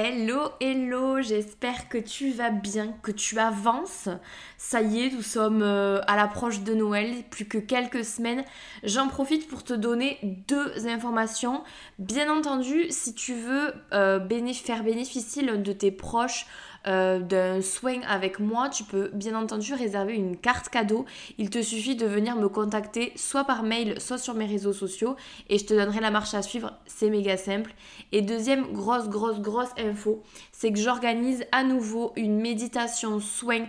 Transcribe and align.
Hello, 0.00 0.50
hello, 0.60 1.20
j'espère 1.22 1.88
que 1.88 1.98
tu 1.98 2.30
vas 2.30 2.50
bien, 2.50 2.94
que 3.02 3.10
tu 3.10 3.36
avances. 3.40 4.08
Ça 4.56 4.80
y 4.80 5.00
est, 5.00 5.10
nous 5.10 5.22
sommes 5.22 5.60
euh, 5.60 6.00
à 6.06 6.14
l'approche 6.14 6.60
de 6.60 6.72
Noël, 6.72 7.24
plus 7.28 7.46
que 7.46 7.58
quelques 7.58 8.04
semaines. 8.04 8.44
J'en 8.84 9.08
profite 9.08 9.48
pour 9.48 9.64
te 9.64 9.74
donner 9.74 10.18
deux 10.22 10.86
informations. 10.86 11.64
Bien 11.98 12.32
entendu, 12.32 12.86
si 12.90 13.12
tu 13.12 13.34
veux 13.34 13.74
euh, 13.92 14.20
faire 14.54 14.84
bénéficier 14.84 15.42
l'un 15.42 15.56
de 15.56 15.72
tes 15.72 15.90
proches 15.90 16.46
euh, 16.86 17.18
d'un 17.18 17.60
soin 17.60 18.00
avec 18.08 18.38
moi, 18.38 18.68
tu 18.68 18.84
peux 18.84 19.10
bien 19.12 19.34
entendu 19.34 19.74
réserver 19.74 20.14
une 20.14 20.36
carte 20.36 20.68
cadeau. 20.68 21.04
Il 21.38 21.50
te 21.50 21.60
suffit 21.60 21.96
de 21.96 22.06
venir 22.06 22.36
me 22.36 22.48
contacter 22.48 23.12
soit 23.16 23.44
par 23.44 23.62
mail, 23.62 24.00
soit 24.00 24.18
sur 24.18 24.34
mes 24.34 24.46
réseaux 24.46 24.72
sociaux 24.72 25.16
et 25.48 25.58
je 25.58 25.66
te 25.66 25.74
donnerai 25.74 26.00
la 26.00 26.10
marche 26.10 26.34
à 26.34 26.42
suivre. 26.42 26.72
C'est 26.86 27.10
méga 27.10 27.36
simple. 27.36 27.74
Et 28.12 28.22
deuxième 28.22 28.72
grosse, 28.72 29.08
grosse, 29.08 29.40
grosse 29.40 29.72
info, 29.78 30.22
c'est 30.52 30.72
que 30.72 30.78
j'organise 30.78 31.44
à 31.52 31.64
nouveau 31.64 32.12
une 32.16 32.40
méditation 32.40 33.20
soin 33.20 33.66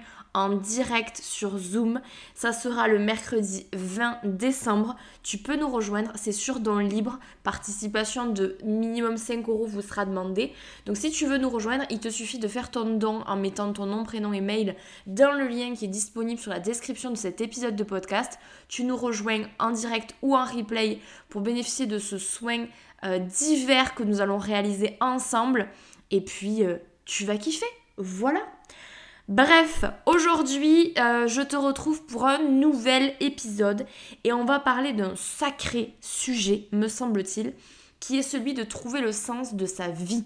direct 0.48 1.18
sur 1.18 1.58
Zoom. 1.58 2.00
Ça 2.34 2.54
sera 2.54 2.88
le 2.88 3.00
mercredi 3.00 3.66
20 3.74 4.20
décembre. 4.24 4.96
Tu 5.24 5.38
peux 5.38 5.58
nous 5.58 5.70
rejoindre, 5.70 6.14
c'est 6.16 6.32
sur 6.32 6.62
don 6.62 6.78
libre. 6.78 7.20
Participation 7.44 8.28
de 8.28 8.58
minimum 8.64 9.18
5 9.18 9.50
euros 9.50 9.66
vous 9.66 9.82
sera 9.82 10.06
demandée. 10.06 10.54
Donc 10.86 10.96
si 10.96 11.12
tu 11.12 11.26
veux 11.26 11.38
nous 11.38 11.50
rejoindre, 11.50 11.84
il 11.90 12.00
te 12.00 12.08
suffit 12.08 12.40
de 12.40 12.48
faire 12.48 12.72
ton 12.72 12.96
don 12.96 13.24
en 13.28 13.36
mettant 13.36 13.74
ton 13.74 13.86
nom, 13.86 14.06
prénom 14.06 14.32
et 14.32 14.40
mail 14.42 14.76
dans 15.06 15.34
le 15.34 15.48
lien 15.48 15.74
qui 15.74 15.86
est 15.86 15.90
disponible 15.90 16.40
sur 16.40 16.52
la 16.52 16.60
description 16.60 17.12
de 17.12 17.18
cet 17.18 17.42
épisode 17.42 17.76
de 17.76 17.84
podcast. 17.84 18.40
Tu 18.70 18.86
nous 18.86 18.96
rejoins 18.96 19.44
en 19.60 19.72
direct 19.72 20.16
ou 20.22 20.38
en 20.38 20.46
replay 20.46 21.00
pour 21.28 21.42
bénéficier 21.42 21.86
de 21.86 22.00
ce 22.00 22.18
soin 22.18 22.66
euh, 23.04 23.20
divers 23.20 23.96
que 23.96 24.04
nous 24.04 24.22
allons 24.22 24.38
réaliser 24.38 24.98
ensemble. 25.02 25.68
Et 26.12 26.22
puis, 26.22 26.64
euh, 26.64 26.78
tu 27.06 27.26
vas 27.26 27.38
kiffer. 27.38 27.66
Voilà. 27.98 28.42
Bref, 29.30 29.86
aujourd'hui, 30.08 30.92
euh, 30.98 31.28
je 31.28 31.44
te 31.44 31.56
retrouve 31.56 32.04
pour 32.08 32.26
un 32.26 32.40
nouvel 32.40 33.14
épisode 33.20 33.86
et 34.24 34.34
on 34.34 34.44
va 34.44 34.60
parler 34.60 34.92
d'un 34.92 35.16
sacré 35.16 35.94
sujet, 36.02 36.68
me 36.72 36.88
semble-t-il, 36.88 37.54
qui 38.00 38.18
est 38.18 38.24
celui 38.24 38.56
de 38.56 38.64
trouver 38.64 39.02
le 39.02 39.12
sens 39.12 39.54
de 39.54 39.68
sa 39.68 39.90
vie. 39.90 40.24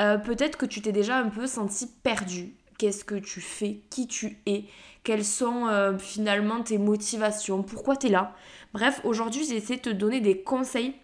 Euh, 0.00 0.18
peut-être 0.18 0.56
que 0.56 0.66
tu 0.66 0.80
t'es 0.80 0.92
déjà 0.92 1.18
un 1.18 1.30
peu 1.30 1.48
senti 1.48 1.88
perdu. 2.04 2.54
Qu'est-ce 2.78 3.04
que 3.04 3.16
tu 3.16 3.40
fais? 3.40 3.80
Qui 3.90 4.06
tu 4.06 4.38
es? 4.46 4.66
Quelles 5.02 5.24
sont 5.24 5.66
euh, 5.66 5.98
finalement 5.98 6.62
tes 6.62 6.78
motivations? 6.78 7.64
Pourquoi 7.64 7.96
tu 7.96 8.06
es 8.06 8.10
là? 8.10 8.36
Bref, 8.72 9.00
aujourd'hui, 9.02 9.44
j'ai 9.48 9.56
essayé 9.56 9.78
de 9.78 9.82
te 9.82 9.90
donner 9.90 10.20
des 10.20 10.42
conseils 10.42 10.94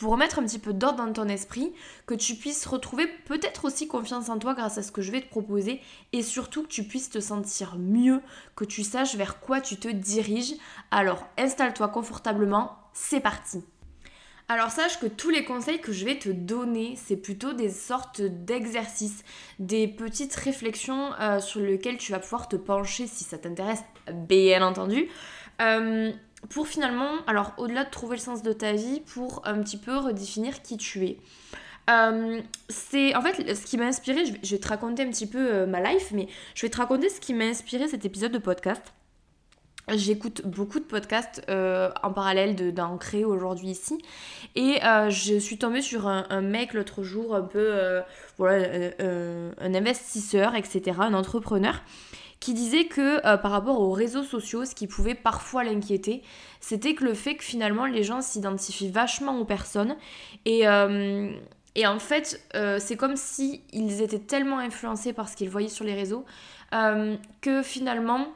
pour 0.00 0.12
remettre 0.12 0.38
un 0.38 0.44
petit 0.44 0.58
peu 0.58 0.72
d'ordre 0.72 1.04
dans 1.04 1.12
ton 1.12 1.28
esprit, 1.28 1.74
que 2.06 2.14
tu 2.14 2.34
puisses 2.34 2.64
retrouver 2.64 3.06
peut-être 3.26 3.66
aussi 3.66 3.86
confiance 3.86 4.30
en 4.30 4.38
toi 4.38 4.54
grâce 4.54 4.78
à 4.78 4.82
ce 4.82 4.92
que 4.92 5.02
je 5.02 5.12
vais 5.12 5.20
te 5.20 5.28
proposer 5.28 5.82
et 6.14 6.22
surtout 6.22 6.62
que 6.62 6.68
tu 6.68 6.84
puisses 6.84 7.10
te 7.10 7.20
sentir 7.20 7.76
mieux, 7.76 8.22
que 8.56 8.64
tu 8.64 8.82
saches 8.82 9.14
vers 9.16 9.40
quoi 9.40 9.60
tu 9.60 9.76
te 9.76 9.88
diriges. 9.88 10.54
Alors 10.90 11.26
installe-toi 11.36 11.88
confortablement, 11.88 12.78
c'est 12.94 13.20
parti. 13.20 13.62
Alors 14.48 14.70
sache 14.70 14.98
que 14.98 15.06
tous 15.06 15.28
les 15.28 15.44
conseils 15.44 15.80
que 15.82 15.92
je 15.92 16.06
vais 16.06 16.18
te 16.18 16.30
donner, 16.30 16.94
c'est 16.96 17.18
plutôt 17.18 17.52
des 17.52 17.68
sortes 17.68 18.22
d'exercices, 18.22 19.22
des 19.58 19.86
petites 19.86 20.34
réflexions 20.34 21.12
euh, 21.20 21.40
sur 21.40 21.60
lesquelles 21.60 21.98
tu 21.98 22.10
vas 22.12 22.20
pouvoir 22.20 22.48
te 22.48 22.56
pencher 22.56 23.06
si 23.06 23.22
ça 23.22 23.36
t'intéresse, 23.36 23.84
bien 24.12 24.62
entendu. 24.62 25.08
Euh, 25.60 26.10
pour 26.48 26.66
finalement, 26.66 27.10
alors 27.26 27.52
au-delà 27.58 27.84
de 27.84 27.90
trouver 27.90 28.16
le 28.16 28.22
sens 28.22 28.42
de 28.42 28.52
ta 28.52 28.72
vie, 28.72 29.00
pour 29.00 29.42
un 29.44 29.62
petit 29.62 29.76
peu 29.76 29.96
redéfinir 29.96 30.62
qui 30.62 30.76
tu 30.76 31.04
es. 31.04 31.18
Euh, 31.90 32.40
c'est 32.68 33.14
en 33.16 33.22
fait 33.22 33.54
ce 33.54 33.64
qui 33.64 33.76
m'a 33.76 33.86
inspiré, 33.86 34.24
je 34.24 34.50
vais, 34.50 34.58
te 34.58 34.68
raconter 34.68 35.02
un 35.02 35.10
petit 35.10 35.26
peu 35.26 35.38
euh, 35.38 35.66
ma 35.66 35.80
life, 35.80 36.12
mais 36.12 36.28
je 36.54 36.62
vais 36.62 36.70
te 36.70 36.76
raconter 36.76 37.08
ce 37.08 37.20
qui 37.20 37.34
m'a 37.34 37.44
inspiré 37.44 37.88
cet 37.88 38.04
épisode 38.04 38.32
de 38.32 38.38
podcast. 38.38 38.82
J'écoute 39.92 40.42
beaucoup 40.46 40.78
de 40.78 40.84
podcasts 40.84 41.42
euh, 41.48 41.90
en 42.04 42.12
parallèle 42.12 42.72
d'en 42.72 42.96
créer 42.96 43.24
aujourd'hui 43.24 43.70
ici. 43.70 43.98
Et 44.54 44.78
je 45.08 45.38
suis 45.38 45.58
tombée 45.58 45.82
sur 45.82 46.06
un, 46.06 46.26
un 46.30 46.42
mec 46.42 46.74
l'autre 46.74 47.02
jour, 47.02 47.34
un 47.34 47.42
peu, 47.42 48.00
voilà, 48.38 48.68
un 49.00 49.74
investisseur, 49.74 50.54
etc., 50.54 50.98
un 51.00 51.14
entrepreneur, 51.14 51.82
qui 52.40 52.54
disait 52.54 52.86
que 52.86 53.24
euh, 53.26 53.36
par 53.36 53.50
rapport 53.50 53.80
aux 53.80 53.92
réseaux 53.92 54.24
sociaux, 54.24 54.64
ce 54.64 54.74
qui 54.74 54.86
pouvait 54.86 55.14
parfois 55.14 55.62
l'inquiéter, 55.62 56.22
c'était 56.60 56.94
que 56.94 57.04
le 57.04 57.14
fait 57.14 57.36
que 57.36 57.44
finalement 57.44 57.84
les 57.84 58.02
gens 58.02 58.22
s'identifient 58.22 58.90
vachement 58.90 59.38
aux 59.38 59.44
personnes. 59.44 59.96
Et, 60.46 60.66
euh, 60.66 61.30
en 61.84 61.98
fait 61.98 62.42
euh, 62.54 62.78
c'est 62.80 62.96
comme 62.96 63.16
si 63.16 63.62
ils 63.72 64.02
étaient 64.02 64.18
tellement 64.18 64.58
influencés 64.58 65.12
par 65.12 65.28
ce 65.28 65.36
qu'ils 65.36 65.50
voyaient 65.50 65.68
sur 65.68 65.84
les 65.84 65.94
réseaux 65.94 66.24
que 67.40 67.62
finalement 67.62 68.28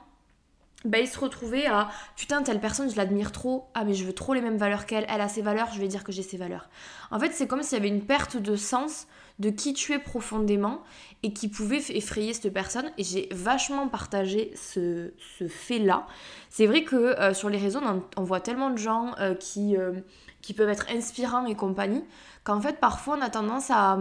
bah, 0.85 0.99
ils 0.99 1.09
se 1.09 1.19
retrouvaient 1.19 1.67
à 1.67 1.89
putain 2.17 2.43
telle 2.43 2.61
personne 2.61 2.91
je 2.91 2.97
l'admire 2.97 3.33
trop 3.33 3.69
ah 3.75 3.85
mais 3.85 3.95
je 3.95 4.05
veux 4.05 4.13
trop 4.13 4.35
les 4.35 4.41
mêmes 4.41 4.59
valeurs 4.59 4.87
qu'elle 4.87 5.07
elle 5.09 5.21
a 5.21 5.29
ses 5.29 5.43
valeurs 5.43 5.69
je 5.73 5.81
vais 5.81 5.89
dire 5.89 6.05
que 6.05 6.13
j'ai 6.13 6.23
ses 6.23 6.37
valeurs 6.37 6.69
en 7.11 7.19
fait 7.19 7.33
c'est 7.33 7.47
comme 7.47 7.63
s'il 7.63 7.79
y 7.79 7.81
avait 7.81 7.89
une 7.89 8.05
perte 8.05 8.37
de 8.37 8.57
sens 8.57 9.07
de 9.39 9.51
qui 9.51 9.75
tu 9.75 9.93
es 9.93 9.99
profondément 9.99 10.83
et 11.23 11.33
qui 11.33 11.49
pouvait 11.49 11.83
effrayer 11.89 12.33
cette 12.33 12.53
personne. 12.53 12.91
Et 12.99 13.05
j'ai 13.05 13.29
vachement 13.33 13.89
partagé 13.89 14.53
ce, 14.55 15.11
fait-là. 15.49 16.07
C'est 16.51 16.67
vrai 16.67 16.85
que 16.85 16.97
euh, 16.97 17.35
sur 17.35 17.49
les 17.49 17.59
réseaux, 17.59 17.81
on, 18.17 18.23
voit 18.23 18.41
tellement 18.41 18.71
de 18.71 18.79
gens 18.79 19.15
euh, 19.19 19.35
qui, 19.35 19.77
euh, 19.77 19.93
qui 20.41 20.55
peuvent 20.55 20.69
être 20.69 20.87
inspirants 20.91 21.47
et 21.47 21.57
compagnie, 21.57 22.05
qu'en 22.45 22.61
fait, 22.61 22.79
parfois, 22.79 23.17
on 23.19 23.23
a 23.23 23.31
tendance 23.31 23.71
à, 23.71 23.99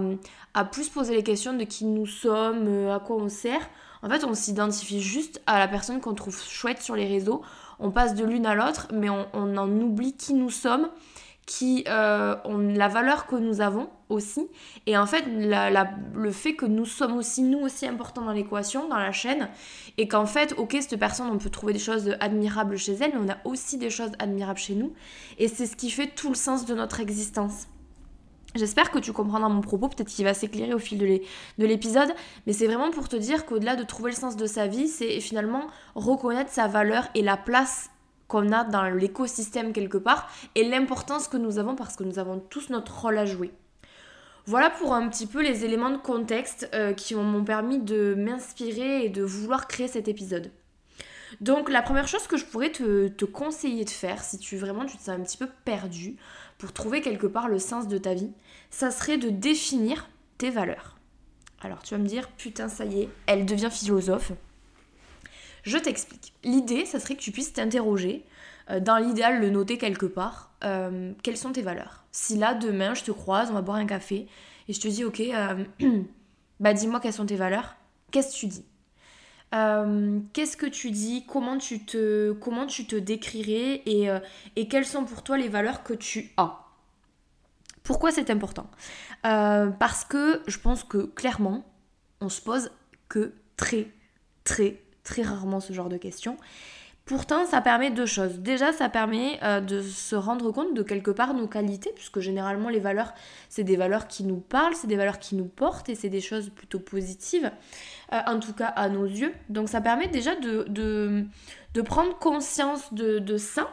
à, 0.53 0.65
plus 0.65 0.89
poser 0.89 1.15
les 1.15 1.23
questions 1.23 1.53
de 1.53 1.63
qui 1.63 1.85
nous 1.85 2.05
sommes, 2.05 2.89
à 2.89 2.99
quoi 2.99 3.15
on 3.15 3.29
sert. 3.29 3.67
En 4.03 4.09
fait, 4.09 4.25
on 4.25 4.33
s'identifie 4.33 5.01
juste 5.01 5.41
à 5.47 5.57
la 5.59 5.67
personne 5.67 6.01
qu'on 6.01 6.13
trouve 6.13 6.39
chouette 6.39 6.81
sur 6.81 6.95
les 6.95 7.07
réseaux. 7.07 7.41
On 7.79 7.89
passe 7.89 8.15
de 8.15 8.25
l'une 8.25 8.45
à 8.45 8.53
l'autre, 8.53 8.87
mais 8.93 9.09
on, 9.09 9.25
en 9.33 9.81
oublie 9.81 10.13
qui 10.13 10.33
nous 10.33 10.49
sommes 10.49 10.89
qui 11.45 11.83
euh, 11.89 12.37
la 12.73 12.87
valeur 12.87 13.25
que 13.27 13.35
nous 13.35 13.59
avons 13.59 13.89
aussi. 14.07 14.47
Et 14.85 14.97
en 14.97 15.05
fait, 15.05 15.25
le 15.27 16.31
fait 16.31 16.55
que 16.55 16.65
nous 16.65 16.85
sommes 16.85 17.17
aussi, 17.17 17.41
nous 17.41 17.59
aussi, 17.59 17.85
importants 17.85 18.23
dans 18.23 18.31
l'équation, 18.31 18.87
dans 18.87 18.97
la 18.97 19.11
chaîne, 19.11 19.49
et 19.97 20.07
qu'en 20.07 20.25
fait, 20.25 20.53
ok, 20.57 20.77
cette 20.79 20.97
personne, 20.97 21.27
on 21.29 21.37
peut 21.37 21.49
trouver 21.49 21.73
des 21.73 21.79
choses 21.79 22.15
admirables 22.21 22.77
chez 22.77 22.93
elle, 22.93 23.11
mais 23.13 23.19
on 23.25 23.29
a 23.29 23.37
aussi 23.43 23.77
des 23.77 23.89
choses 23.89 24.11
admirables 24.19 24.59
chez 24.59 24.75
nous. 24.75 24.93
Et 25.37 25.49
c'est 25.49 25.65
ce 25.65 25.75
qui 25.75 25.89
fait 25.89 26.07
tout 26.07 26.29
le 26.29 26.35
sens 26.35 26.65
de 26.65 26.73
notre 26.73 27.01
existence. 27.01 27.67
J'espère 28.55 28.91
que 28.91 28.99
tu 28.99 29.13
comprendras 29.13 29.49
mon 29.49 29.61
propos, 29.61 29.87
peut-être 29.87 30.09
qu'il 30.09 30.25
va 30.25 30.35
s'éclairer 30.35 30.73
au 30.75 30.79
fil 30.79 30.99
de 30.99 31.65
l'épisode, 31.65 32.13
mais 32.45 32.53
c'est 32.53 32.67
vraiment 32.67 32.91
pour 32.91 33.09
te 33.09 33.15
dire 33.15 33.45
qu'au-delà 33.45 33.75
de 33.75 33.83
trouver 33.83 34.11
le 34.11 34.15
sens 34.17 34.35
de 34.35 34.45
sa 34.45 34.67
vie, 34.67 34.87
c'est 34.87 35.19
finalement 35.21 35.65
reconnaître 35.95 36.51
sa 36.51 36.67
valeur 36.67 37.07
et 37.15 37.23
la 37.23 37.35
place 37.35 37.89
qu'on 38.27 38.51
a 38.51 38.63
dans 38.63 38.83
l'écosystème 38.83 39.73
quelque 39.73 39.97
part 39.97 40.29
et 40.55 40.63
l'importance 40.63 41.27
que 41.27 41.37
nous 41.37 41.57
avons 41.57 41.75
parce 41.75 41.95
que 41.95 42.03
nous 42.03 42.19
avons 42.19 42.39
tous 42.39 42.69
notre 42.69 43.01
rôle 43.01 43.17
à 43.17 43.25
jouer. 43.25 43.51
Voilà 44.45 44.69
pour 44.69 44.93
un 44.93 45.07
petit 45.07 45.25
peu 45.25 45.41
les 45.41 45.65
éléments 45.65 45.89
de 45.89 45.97
contexte 45.97 46.69
euh, 46.73 46.93
qui 46.93 47.15
m'ont 47.15 47.43
permis 47.45 47.79
de 47.79 48.13
m'inspirer 48.13 49.05
et 49.05 49.09
de 49.09 49.23
vouloir 49.23 49.67
créer 49.67 49.87
cet 49.87 50.07
épisode. 50.07 50.51
Donc 51.41 51.69
la 51.69 51.81
première 51.81 52.07
chose 52.07 52.27
que 52.27 52.37
je 52.37 52.45
pourrais 52.45 52.71
te, 52.71 53.25
conseiller 53.25 53.85
de 53.85 53.89
faire 53.89 54.23
si 54.23 54.37
tu 54.37 54.57
vraiment 54.57 54.85
tu 54.85 54.97
te 54.97 55.03
sens 55.03 55.09
un 55.09 55.21
petit 55.21 55.37
peu 55.37 55.47
perdu 55.65 56.15
pour 56.57 56.73
trouver 56.73 57.01
quelque 57.01 57.27
part 57.27 57.47
le 57.47 57.59
sens 57.59 57.87
de 57.87 57.97
ta 57.97 58.13
vie, 58.13 58.31
ça 58.69 58.91
serait 58.91 59.17
de 59.17 59.29
définir 59.29 60.09
tes 60.37 60.49
valeurs. 60.49 60.97
Alors 61.61 61.81
tu 61.81 61.93
vas 61.93 61.99
me 61.99 62.07
dire 62.07 62.29
putain 62.29 62.69
ça 62.69 62.85
y 62.85 63.03
est, 63.03 63.09
elle 63.25 63.45
devient 63.45 63.69
philosophe. 63.71 64.31
Je 65.63 65.77
t'explique. 65.77 66.33
L'idée, 66.43 66.85
ça 66.85 66.99
serait 66.99 67.15
que 67.15 67.21
tu 67.21 67.31
puisses 67.31 67.53
t'interroger, 67.53 68.25
euh, 68.69 68.79
dans 68.79 68.97
l'idéal 68.97 69.39
le 69.39 69.49
noter 69.49 69.77
quelque 69.77 70.05
part, 70.05 70.51
euh, 70.63 71.13
quelles 71.23 71.37
sont 71.37 71.53
tes 71.53 71.61
valeurs. 71.61 72.03
Si 72.11 72.37
là, 72.37 72.53
demain, 72.53 72.93
je 72.93 73.03
te 73.03 73.11
croise, 73.11 73.49
on 73.49 73.53
va 73.53 73.61
boire 73.61 73.77
un 73.77 73.85
café, 73.85 74.27
et 74.67 74.73
je 74.73 74.79
te 74.79 74.87
dis, 74.87 75.03
ok, 75.03 75.21
euh, 75.21 75.63
bah 76.59 76.73
dis-moi 76.73 76.99
quelles 76.99 77.13
sont 77.13 77.25
tes 77.25 77.35
valeurs, 77.35 77.75
qu'est-ce 78.11 78.33
que 78.33 78.39
tu 78.39 78.47
dis? 78.47 78.65
Qu'est-ce 80.33 80.57
que 80.57 80.65
tu 80.65 80.89
dis? 80.89 81.25
Comment 81.27 81.57
tu, 81.59 81.85
te, 81.85 82.31
comment 82.33 82.65
décrirais? 82.95 83.83
Et, 83.85 84.09
et 84.55 84.67
quelles 84.67 84.85
sont 84.85 85.05
pour 85.05 85.21
toi 85.23 85.37
les 85.37 85.47
valeurs 85.47 85.83
que 85.83 85.93
tu 85.93 86.31
as? 86.37 86.59
Pourquoi 87.83 88.11
c'est 88.11 88.29
important? 88.31 88.67
Parce 89.21 90.05
que 90.05 90.41
je 90.47 90.57
pense 90.57 90.83
que 90.83 90.97
clairement, 91.05 91.63
on 92.19 92.29
se 92.29 92.41
pose 92.41 92.71
que 93.09 93.33
très, 93.55 93.91
très, 94.43 94.81
très 95.03 95.21
rarement 95.21 95.59
ce 95.59 95.71
genre 95.71 95.89
de 95.89 95.97
questions. 95.97 96.37
Pourtant, 97.05 97.45
ça 97.45 97.59
permet 97.59 97.91
deux 97.91 98.05
choses. 98.05 98.39
Déjà, 98.39 98.71
ça 98.71 98.87
permet 98.87 99.37
euh, 99.43 99.59
de 99.59 99.81
se 99.81 100.15
rendre 100.15 100.51
compte 100.51 100.73
de 100.73 100.83
quelque 100.83 101.11
part 101.11 101.33
nos 101.33 101.47
qualités, 101.47 101.91
puisque 101.93 102.21
généralement 102.21 102.69
les 102.69 102.79
valeurs, 102.79 103.13
c'est 103.49 103.65
des 103.65 103.75
valeurs 103.75 104.07
qui 104.07 104.23
nous 104.23 104.37
parlent, 104.37 104.73
c'est 104.73 104.87
des 104.87 104.95
valeurs 104.95 105.19
qui 105.19 105.35
nous 105.35 105.47
portent, 105.47 105.89
et 105.89 105.95
c'est 105.95 106.07
des 106.07 106.21
choses 106.21 106.49
plutôt 106.49 106.79
positives, 106.79 107.51
euh, 108.13 108.21
en 108.25 108.39
tout 108.39 108.53
cas 108.53 108.67
à 108.67 108.87
nos 108.87 109.05
yeux. 109.05 109.33
Donc 109.49 109.67
ça 109.67 109.81
permet 109.81 110.07
déjà 110.07 110.35
de, 110.37 110.65
de, 110.69 111.81
prendre 111.81 112.17
conscience 112.19 112.93
de, 112.93 113.35
ça, 113.35 113.67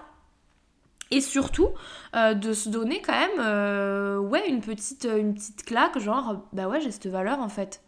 et 1.13 1.21
surtout 1.21 1.69
euh, 2.17 2.35
de 2.35 2.53
se 2.53 2.69
donner 2.69 3.01
quand 3.01 3.13
même 3.13 4.43
une, 4.49 4.61
petite, 4.61 5.05
une 5.05 5.35
petite 5.35 5.65
claque, 5.65 6.01
genre, 6.01 6.49
bah 6.53 6.67
ouais, 6.67 6.81
j'ai 6.81 6.91
cette 6.91 7.07
valeur 7.07 7.39
en 7.39 7.49
fait 7.49 7.81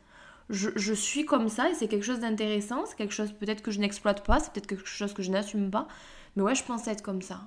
je, 0.53 0.93
suis 0.93 1.25
comme 1.25 1.49
ça 1.49 1.71
et 1.71 1.75
c'est 1.75 1.89
quelque 1.89 2.05
chose 2.05 2.21
d'intéressant, 2.21 2.85
c'est 2.87 2.97
quelque 2.97 3.15
chose 3.15 3.33
peut-être 3.33 3.63
que 3.63 3.71
je 3.71 3.81
n'exploite 3.81 4.25
pas, 4.25 4.39
c'est 4.39 4.53
peut-être 4.53 4.67
quelque 4.67 4.87
chose 4.87 5.13
que 5.13 5.23
je 5.23 5.31
n'assume 5.31 5.71
pas, 5.71 5.89
mais 6.37 6.43
ouais, 6.43 6.55
je 6.55 6.63
pense 6.63 6.87
être 6.87 7.03
comme 7.03 7.23
ça. 7.23 7.41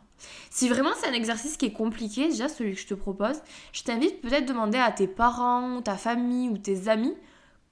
Si 0.49 0.67
vraiment 0.67 0.89
c'est 0.99 1.07
un 1.07 1.13
exercice 1.13 1.57
qui 1.57 1.67
est 1.67 1.73
compliqué, 1.73 2.29
déjà 2.29 2.49
celui 2.49 2.73
que 2.73 2.81
je 2.81 2.87
te 2.87 2.93
propose, 2.93 3.41
je 3.73 3.83
t'invite 3.83 4.21
peut-être 4.21 4.43
à 4.43 4.53
demander 4.53 4.79
à 4.79 4.91
tes 4.91 5.07
parents, 5.07 5.81
ta 5.81 5.95
famille 5.95 6.49
ou 6.49 6.57
tes 6.57 6.87
amis 6.87 7.13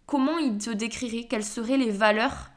comment 0.06 0.38
ils 0.38 0.58
te 0.58 0.70
décriraient, 0.70 1.26
quelles 1.28 1.44
seraient 1.44 1.78
les 1.78 1.92
valeurs 1.92 2.50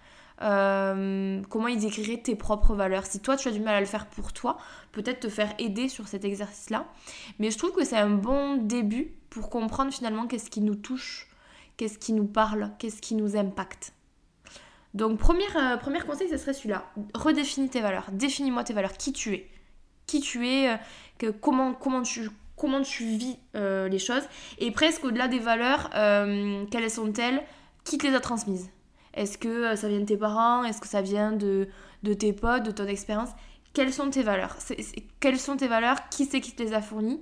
euh, 0.42 1.40
comment 1.48 1.68
ils 1.68 1.78
décriraient 1.78 2.18
tes 2.18 2.36
propres 2.36 2.74
valeurs. 2.74 3.06
Si 3.06 3.20
toi 3.20 3.36
tu 3.36 3.48
as 3.48 3.52
du 3.52 3.60
mal 3.60 3.74
à 3.74 3.80
le 3.80 3.86
faire 3.86 4.06
pour 4.06 4.34
toi, 4.34 4.58
peut-être 4.92 5.20
te 5.20 5.28
faire 5.28 5.54
aider 5.58 5.88
sur 5.88 6.08
cet 6.08 6.24
exercice-là. 6.24 6.86
Mais 7.38 7.50
je 7.50 7.56
trouve 7.56 7.72
que 7.72 7.84
c'est 7.84 7.96
un 7.96 8.10
bon 8.10 8.56
début 8.56 9.14
pour 9.30 9.48
comprendre 9.48 9.92
finalement 9.92 10.26
qu'est-ce 10.26 10.50
qui 10.50 10.60
nous 10.60 10.74
touche 10.74 11.25
qu'est-ce 11.76 11.98
qui 11.98 12.12
nous 12.12 12.26
parle, 12.26 12.70
qu'est-ce 12.78 13.00
qui 13.00 13.14
nous 13.14 13.36
impacte? 13.36 13.92
Donc 14.94 15.18
premier, 15.18 15.44
euh, 15.56 15.76
premier 15.76 16.00
conseil, 16.00 16.28
ce 16.28 16.38
serait 16.38 16.54
celui-là. 16.54 16.90
Redéfinis 17.14 17.68
tes 17.68 17.80
valeurs. 17.82 18.06
Définis-moi 18.12 18.64
tes 18.64 18.72
valeurs. 18.72 18.94
Qui 18.94 19.12
tu 19.12 19.34
es? 19.34 19.50
Qui 20.06 20.20
tu 20.20 20.48
es, 20.48 20.70
euh, 21.22 21.32
comment, 21.40 21.74
comment, 21.74 22.00
tu, 22.00 22.30
comment 22.56 22.80
tu 22.80 23.04
vis 23.04 23.36
euh, 23.56 23.88
les 23.88 23.98
choses? 23.98 24.22
Et 24.58 24.70
presque 24.70 25.04
au-delà 25.04 25.28
des 25.28 25.38
valeurs, 25.38 25.90
quelles 26.70 26.90
sont-elles? 26.90 27.42
Qui 27.84 27.98
te 27.98 28.06
les 28.06 28.14
a 28.14 28.20
transmises? 28.20 28.70
Est-ce 29.12 29.36
que 29.36 29.76
ça 29.76 29.88
vient 29.88 30.00
de 30.00 30.06
tes 30.06 30.16
parents? 30.16 30.64
Est-ce 30.64 30.80
que 30.80 30.88
ça 30.88 31.02
vient 31.02 31.32
de, 31.32 31.68
de 32.02 32.14
tes 32.14 32.32
potes, 32.32 32.62
de 32.62 32.70
ton 32.70 32.86
expérience? 32.86 33.30
Quelles 33.74 33.92
sont 33.92 34.08
tes 34.08 34.22
valeurs? 34.22 34.56
Quelles 35.20 35.38
sont 35.38 35.56
tes 35.56 35.68
valeurs? 35.68 36.08
Qui 36.08 36.24
c'est 36.24 36.40
qui 36.40 36.52
te 36.52 36.62
les 36.62 36.72
a 36.72 36.80
fournies? 36.80 37.20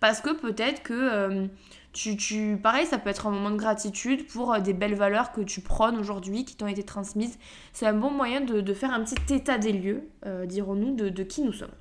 Parce 0.00 0.20
que 0.20 0.30
peut-être 0.30 0.82
que 0.82 1.48
tu, 1.92 2.58
pareil, 2.62 2.86
ça 2.86 2.98
peut 2.98 3.10
être 3.10 3.26
un 3.26 3.30
moment 3.30 3.50
de 3.50 3.56
gratitude 3.56 4.26
pour 4.26 4.54
euh, 4.54 4.60
des 4.60 4.72
belles 4.72 4.94
valeurs 4.94 5.32
que 5.32 5.40
tu 5.42 5.60
prônes 5.60 5.98
aujourd'hui, 5.98 6.44
qui 6.44 6.56
t'ont 6.56 6.66
été 6.66 6.82
transmises. 6.82 7.38
C'est 7.72 7.86
un 7.86 7.92
bon 7.92 8.10
moyen 8.10 8.40
de, 8.40 8.74
faire 8.74 8.92
un 8.92 9.04
petit 9.04 9.34
état 9.34 9.58
des 9.58 9.72
lieux, 9.72 10.08
euh, 10.26 10.46
dirons-nous, 10.46 10.94
de, 10.94 11.22
qui 11.22 11.42
nous 11.42 11.52
sommes. 11.52 11.74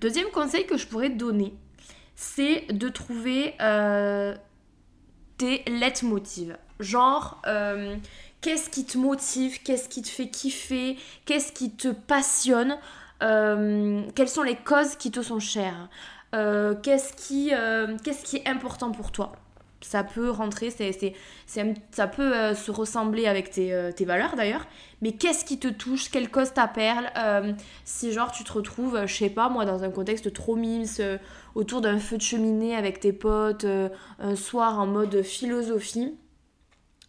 Deuxième 0.00 0.28
conseil 0.28 0.66
que 0.66 0.76
je 0.76 0.86
pourrais 0.86 1.10
te 1.10 1.16
donner, 1.16 1.54
c'est 2.16 2.66
de 2.72 2.88
trouver 2.88 3.54
euh, 3.60 4.34
tes 5.38 5.62
leitmotivs. 5.66 6.56
Genre, 6.78 7.40
qu'est-ce 8.42 8.68
qui 8.68 8.84
te 8.84 8.98
motive, 8.98 9.62
qu'est-ce 9.62 9.88
qui 9.88 10.02
te 10.02 10.08
fait 10.08 10.28
kiffer, 10.28 10.98
qu'est-ce 11.24 11.52
qui 11.52 11.70
te 11.70 11.88
passionne, 11.88 12.76
quelles 13.20 14.28
sont 14.28 14.42
les 14.42 14.56
causes 14.56 14.96
qui 14.96 15.10
te 15.10 15.22
sont 15.22 15.40
chères. 15.40 15.88
Euh, 16.34 16.74
qu'est-ce 16.82 17.12
qui, 17.12 17.50
euh, 17.54 17.96
qui 17.98 18.36
est 18.36 18.48
important 18.48 18.90
pour 18.90 19.12
toi? 19.12 19.32
Ça 19.82 20.02
peut 20.02 20.30
rentrer, 20.30 20.70
c'est, 20.70 20.90
c'est, 21.46 21.74
ça 21.92 22.06
peut 22.08 22.34
euh, 22.34 22.54
se 22.54 22.70
ressembler 22.70 23.26
avec 23.26 23.50
tes, 23.50 23.90
tes 23.94 24.04
valeurs 24.04 24.34
d'ailleurs, 24.34 24.66
mais 25.00 25.12
qu'est-ce 25.12 25.44
qui 25.44 25.58
te 25.60 25.68
touche, 25.68 26.10
quelle 26.10 26.30
cause 26.30 26.52
t'appelle 26.54 27.12
Si 27.84 28.12
genre 28.12 28.32
tu 28.32 28.42
te 28.42 28.52
retrouves, 28.52 29.02
je 29.06 29.14
sais 29.14 29.30
pas 29.30 29.48
moi, 29.48 29.64
dans 29.64 29.84
un 29.84 29.90
contexte 29.90 30.32
trop 30.32 30.56
mimes, 30.56 30.86
autour 31.54 31.82
d'un 31.82 31.98
feu 31.98 32.16
de 32.16 32.22
cheminée 32.22 32.74
avec 32.74 33.00
tes 33.00 33.12
potes, 33.12 33.66
un 34.18 34.34
soir 34.34 34.80
en 34.80 34.86
mode 34.86 35.22
philosophie, 35.22 36.16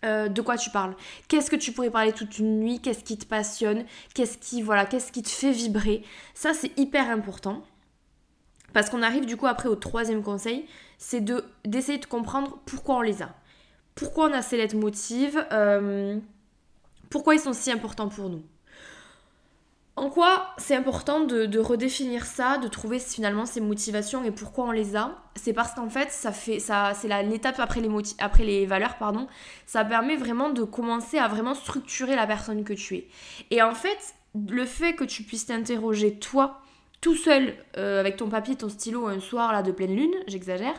de 0.04 0.42
quoi 0.42 0.58
tu 0.58 0.70
parles? 0.70 0.96
Qu'est-ce 1.30 1.50
que 1.50 1.56
tu 1.56 1.72
pourrais 1.72 1.90
parler 1.90 2.12
toute 2.12 2.38
une 2.38 2.60
nuit? 2.60 2.80
Qu'est-ce 2.82 3.04
qui 3.04 3.18
te 3.18 3.26
passionne? 3.26 3.86
Qu'est-ce 4.14 4.38
qui, 4.38 4.62
voilà, 4.62 4.86
qu'est-ce 4.86 5.12
qui 5.12 5.24
te 5.24 5.30
fait 5.30 5.52
vibrer? 5.52 6.04
Ça 6.36 6.54
c'est 6.54 6.78
hyper 6.78 7.10
important. 7.10 7.64
Parce 8.74 8.90
qu'on 8.90 9.02
arrive 9.02 9.26
du 9.26 9.38
coup 9.38 9.48
après 9.48 9.70
au 9.70 9.76
troisième 9.76 10.24
conseil, 10.24 10.66
c'est 10.98 11.22
de, 11.22 11.44
d'essayer 11.66 11.98
de 11.98 12.06
comprendre 12.06 12.60
pourquoi 12.66 12.98
on 12.98 13.02
les 13.02 13.22
a. 13.22 13.30
Pourquoi 13.96 14.30
on 14.30 14.34
a 14.34 14.42
ces 14.42 14.58
lettres 14.58 14.76
motives, 14.76 15.44
euh, 15.52 16.20
pourquoi 17.10 17.36
ils 17.36 17.40
sont 17.40 17.54
si 17.54 17.72
importants 17.72 18.10
pour 18.10 18.30
nous. 18.30 18.44
En 19.96 20.12
quoi 20.12 20.54
c'est 20.60 20.76
important 20.76 21.22
de, 21.22 21.58
redéfinir 21.58 22.28
ça, 22.28 22.60
de 22.60 22.68
trouver 22.68 23.00
finalement 23.00 23.48
ces 23.48 23.60
motivations 23.60 24.24
et 24.24 24.30
pourquoi 24.30 24.66
on 24.66 24.72
les 24.72 24.96
a? 24.96 25.18
C'est 25.34 25.54
parce 25.54 25.74
qu'en 25.74 25.90
fait, 25.90 26.12
ça 26.12 26.32
fait, 26.32 26.60
ça, 26.60 26.94
c'est 26.94 27.08
l'étape 27.24 27.60
après 27.60 27.82
les, 27.82 27.90
après 28.20 28.44
les 28.44 28.68
valeurs, 28.68 28.98
pardon. 28.98 29.28
Ça 29.66 29.84
permet 29.84 30.16
vraiment 30.16 30.50
de 30.50 30.62
commencer 30.64 31.18
à 31.18 31.28
vraiment 31.28 31.56
structurer 31.56 32.16
la 32.16 32.28
personne 32.28 32.64
que 32.64 32.74
tu 32.74 32.96
es. 32.96 33.08
Et 33.50 33.64
en 33.64 33.74
fait, 33.74 33.98
le 34.48 34.66
fait 34.66 34.94
que 34.94 35.04
tu 35.04 35.24
puisses 35.24 35.48
t'interroger 35.48 36.20
toi 36.20 36.62
tout 37.02 37.16
seul 37.16 37.54
euh, 37.78 38.00
avec 38.00 38.18
ton 38.18 38.28
papier, 38.28 38.56
ton 38.56 38.70
stylo 38.70 39.08
un 39.08 39.20
soir 39.20 39.52
là 39.54 39.62
de 39.62 39.72
pleine 39.72 39.96
lune, 39.96 40.14
j'exagère, 40.28 40.76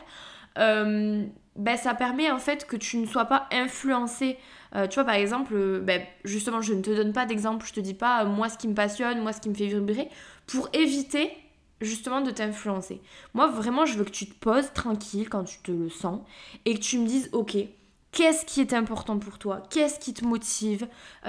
euh, 0.57 1.25
ben, 1.55 1.77
ça 1.77 1.93
permet 1.93 2.31
en 2.31 2.39
fait 2.39 2.65
que 2.65 2.75
tu 2.75 2.97
ne 2.97 3.05
sois 3.05 3.25
pas 3.25 3.47
influencé. 3.51 4.37
Euh, 4.75 4.87
tu 4.87 4.95
vois, 4.95 5.05
par 5.05 5.15
exemple, 5.15 5.79
ben, 5.79 6.01
justement, 6.23 6.61
je 6.61 6.73
ne 6.73 6.81
te 6.81 6.89
donne 6.89 7.13
pas 7.13 7.25
d'exemple, 7.25 7.65
je 7.65 7.73
te 7.73 7.79
dis 7.79 7.93
pas 7.93 8.23
moi 8.25 8.49
ce 8.49 8.57
qui 8.57 8.67
me 8.67 8.75
passionne, 8.75 9.21
moi 9.21 9.33
ce 9.33 9.41
qui 9.41 9.49
me 9.49 9.55
fait 9.55 9.67
vibrer, 9.67 10.09
pour 10.47 10.69
éviter 10.73 11.31
justement 11.81 12.21
de 12.21 12.31
t'influencer. 12.31 13.01
Moi, 13.33 13.47
vraiment, 13.47 13.85
je 13.85 13.97
veux 13.97 14.03
que 14.03 14.09
tu 14.09 14.27
te 14.27 14.37
poses 14.37 14.73
tranquille 14.73 15.29
quand 15.29 15.45
tu 15.45 15.59
te 15.59 15.71
le 15.71 15.89
sens 15.89 16.19
et 16.65 16.73
que 16.73 16.79
tu 16.79 16.99
me 16.99 17.07
dises, 17.07 17.29
ok, 17.31 17.57
Qu'est-ce 18.11 18.43
qui 18.43 18.59
est 18.59 18.73
important 18.73 19.19
pour 19.19 19.37
toi? 19.37 19.61
Qu'est-ce 19.69 19.99
qui 19.99 20.15
te 20.15 20.25
motive? 20.25 20.87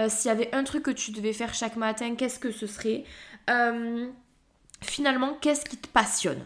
S'il 0.08 0.30
y 0.30 0.32
avait 0.32 0.48
un 0.54 0.64
truc 0.64 0.82
que 0.84 0.90
tu 0.90 1.10
devais 1.10 1.34
faire 1.34 1.52
chaque 1.52 1.76
matin, 1.76 2.14
qu'est-ce 2.14 2.38
que 2.38 2.50
ce 2.50 2.66
serait? 2.66 3.04
Finalement, 4.80 5.34
qu'est-ce 5.40 5.64
qui 5.64 5.76
te 5.76 5.88
passionne? 5.88 6.44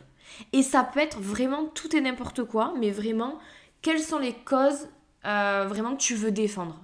Et 0.52 0.62
ça 0.62 0.84
peut 0.84 1.00
être 1.00 1.18
vraiment 1.18 1.66
tout 1.66 1.94
et 1.94 2.00
n'importe 2.00 2.44
quoi, 2.44 2.74
mais 2.78 2.90
vraiment, 2.90 3.38
quelles 3.82 4.00
sont 4.00 4.18
les 4.18 4.32
causes 4.32 4.88
euh, 5.24 5.66
vraiment 5.68 5.94
que 5.94 6.02
tu 6.02 6.14
veux 6.14 6.32
défendre? 6.32 6.80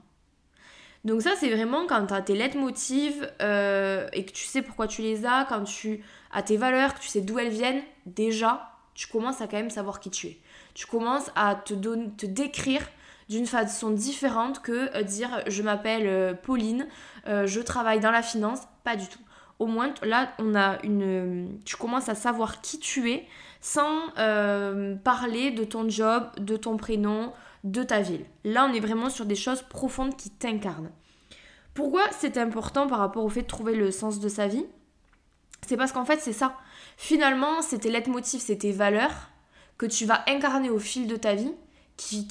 Donc 1.04 1.22
ça, 1.22 1.30
c'est 1.38 1.50
vraiment 1.50 1.86
quand 1.86 2.06
tu 2.06 2.14
as 2.14 2.20
tes 2.20 2.34
lettres 2.34 2.58
motives 2.58 3.32
euh, 3.40 4.06
et 4.12 4.24
que 4.24 4.32
tu 4.32 4.44
sais 4.44 4.60
pourquoi 4.60 4.86
tu 4.86 5.00
les 5.00 5.24
as, 5.24 5.46
quand 5.48 5.64
tu 5.64 6.04
as 6.32 6.42
tes 6.42 6.58
valeurs, 6.58 6.94
que 6.94 7.00
tu 7.00 7.08
sais 7.08 7.22
d'où 7.22 7.38
elles 7.38 7.48
viennent, 7.48 7.82
déjà, 8.04 8.76
tu 8.94 9.06
commences 9.06 9.40
à 9.40 9.46
quand 9.46 9.56
même 9.56 9.70
savoir 9.70 9.98
qui 9.98 10.10
tu 10.10 10.26
es. 10.26 10.38
Tu 10.74 10.86
commences 10.86 11.30
à 11.34 11.54
te, 11.54 11.72
te 11.74 12.26
décrire 12.26 12.82
d'une 13.30 13.46
façon 13.46 13.90
différente 13.90 14.60
que 14.60 14.94
euh, 14.94 15.02
dire 15.02 15.42
je 15.46 15.62
m'appelle 15.62 16.38
Pauline, 16.42 16.86
je 17.26 17.60
travaille 17.60 18.00
dans 18.00 18.10
la 18.10 18.22
finance, 18.22 18.60
pas 18.84 18.96
du 18.96 19.06
tout 19.06 19.20
au 19.60 19.66
moins 19.66 19.94
là 20.02 20.32
on 20.38 20.56
a 20.56 20.82
une 20.82 21.60
tu 21.64 21.76
commences 21.76 22.08
à 22.08 22.16
savoir 22.16 22.60
qui 22.60 22.80
tu 22.80 23.12
es 23.12 23.26
sans 23.60 24.00
euh, 24.18 24.96
parler 24.96 25.50
de 25.50 25.64
ton 25.64 25.88
job, 25.88 26.24
de 26.38 26.56
ton 26.56 26.78
prénom, 26.78 27.32
de 27.62 27.82
ta 27.82 28.00
ville. 28.00 28.24
Là 28.42 28.66
on 28.68 28.72
est 28.72 28.80
vraiment 28.80 29.10
sur 29.10 29.26
des 29.26 29.36
choses 29.36 29.62
profondes 29.62 30.16
qui 30.16 30.30
t'incarnent. 30.30 30.90
Pourquoi 31.74 32.02
c'est 32.18 32.38
important 32.38 32.88
par 32.88 32.98
rapport 32.98 33.24
au 33.24 33.28
fait 33.28 33.42
de 33.42 33.46
trouver 33.46 33.74
le 33.76 33.90
sens 33.90 34.18
de 34.18 34.28
sa 34.28 34.48
vie? 34.48 34.64
C'est 35.68 35.76
parce 35.76 35.92
qu'en 35.92 36.06
fait 36.06 36.20
c'est 36.20 36.32
ça. 36.32 36.56
Finalement 36.96 37.60
c'est 37.60 37.80
tes 37.80 37.90
leitmotivs, 37.90 38.40
c'est 38.40 38.56
tes 38.56 38.72
valeurs 38.72 39.30
que 39.76 39.86
tu 39.86 40.06
vas 40.06 40.24
incarner 40.26 40.70
au 40.70 40.78
fil 40.78 41.06
de 41.06 41.16
ta 41.16 41.34
vie 41.34 41.52
qui, 41.98 42.26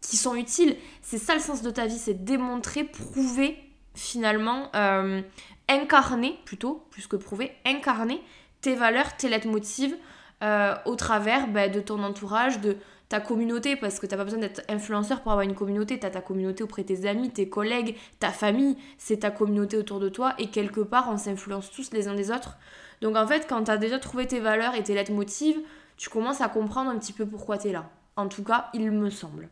qui, 0.00 0.16
sont 0.16 0.34
utiles. 0.34 0.76
C'est 1.02 1.18
ça 1.18 1.34
le 1.34 1.40
sens 1.40 1.60
de 1.60 1.70
ta 1.70 1.86
vie, 1.86 1.98
c'est 1.98 2.24
démontrer, 2.24 2.84
prouver 2.84 3.58
finalement 3.94 4.70
euh, 4.74 5.22
incarner 5.68 6.38
plutôt, 6.44 6.84
plus 6.90 7.06
que 7.06 7.16
prouver, 7.16 7.52
incarner 7.64 8.22
tes 8.60 8.74
valeurs, 8.74 9.16
tes 9.16 9.28
leitmotivs 9.28 9.96
euh, 10.42 10.74
au 10.84 10.96
travers 10.96 11.48
bah, 11.48 11.68
de 11.68 11.80
ton 11.80 12.02
entourage, 12.02 12.60
de 12.60 12.76
ta 13.08 13.20
communauté, 13.20 13.76
parce 13.76 14.00
que 14.00 14.06
tu 14.06 14.12
n'as 14.12 14.18
pas 14.18 14.24
besoin 14.24 14.40
d'être 14.40 14.62
influenceur 14.68 15.22
pour 15.22 15.32
avoir 15.32 15.44
une 15.44 15.54
communauté, 15.54 15.98
tu 15.98 16.06
as 16.06 16.10
ta 16.10 16.20
communauté 16.20 16.64
auprès 16.64 16.82
de 16.82 16.88
tes 16.88 17.08
amis, 17.08 17.30
tes 17.30 17.48
collègues, 17.48 17.96
ta 18.18 18.30
famille, 18.30 18.76
c'est 18.98 19.18
ta 19.18 19.30
communauté 19.30 19.76
autour 19.76 20.00
de 20.00 20.08
toi, 20.08 20.34
et 20.38 20.48
quelque 20.48 20.80
part 20.80 21.08
on 21.08 21.16
s'influence 21.16 21.70
tous 21.70 21.92
les 21.92 22.08
uns 22.08 22.14
des 22.14 22.30
autres. 22.30 22.56
Donc 23.02 23.16
en 23.16 23.26
fait, 23.26 23.46
quand 23.48 23.64
tu 23.64 23.70
as 23.70 23.76
déjà 23.76 23.98
trouvé 23.98 24.26
tes 24.26 24.40
valeurs 24.40 24.74
et 24.74 24.82
tes 24.82 24.94
leitmotivs, 24.94 25.58
tu 25.96 26.10
commences 26.10 26.40
à 26.40 26.48
comprendre 26.48 26.90
un 26.90 26.98
petit 26.98 27.12
peu 27.12 27.26
pourquoi 27.26 27.58
tu 27.58 27.68
es 27.68 27.72
là. 27.72 27.88
En 28.16 28.28
tout 28.28 28.42
cas, 28.42 28.70
il 28.74 28.90
me 28.90 29.10
semble. 29.10 29.48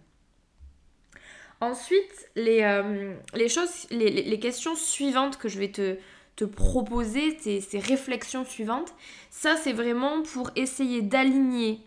Ensuite, 1.65 2.29
les, 2.37 2.63
euh, 2.63 3.15
les 3.91 4.39
questions 4.39 4.77
suivantes 4.77 5.39
que 5.39 5.49
je 5.49 5.59
vais 5.59 5.73
te, 5.73 6.45
proposer, 6.45 7.39
ces, 7.41 7.79
réflexions 7.79 8.45
suivantes, 8.45 8.93
ça 9.31 9.57
c'est 9.57 9.73
vraiment 9.73 10.23
pour 10.23 10.51
essayer 10.57 11.01
d'aligner 11.01 11.81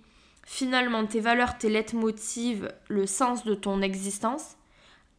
finalement 0.46 1.06
tes 1.06 1.20
valeurs, 1.20 1.60
tes 1.60 1.70
leitmotivs, 1.70 2.72
le 2.88 3.06
sens 3.06 3.44
de 3.44 3.54
ton 3.54 3.82
existence 3.82 4.58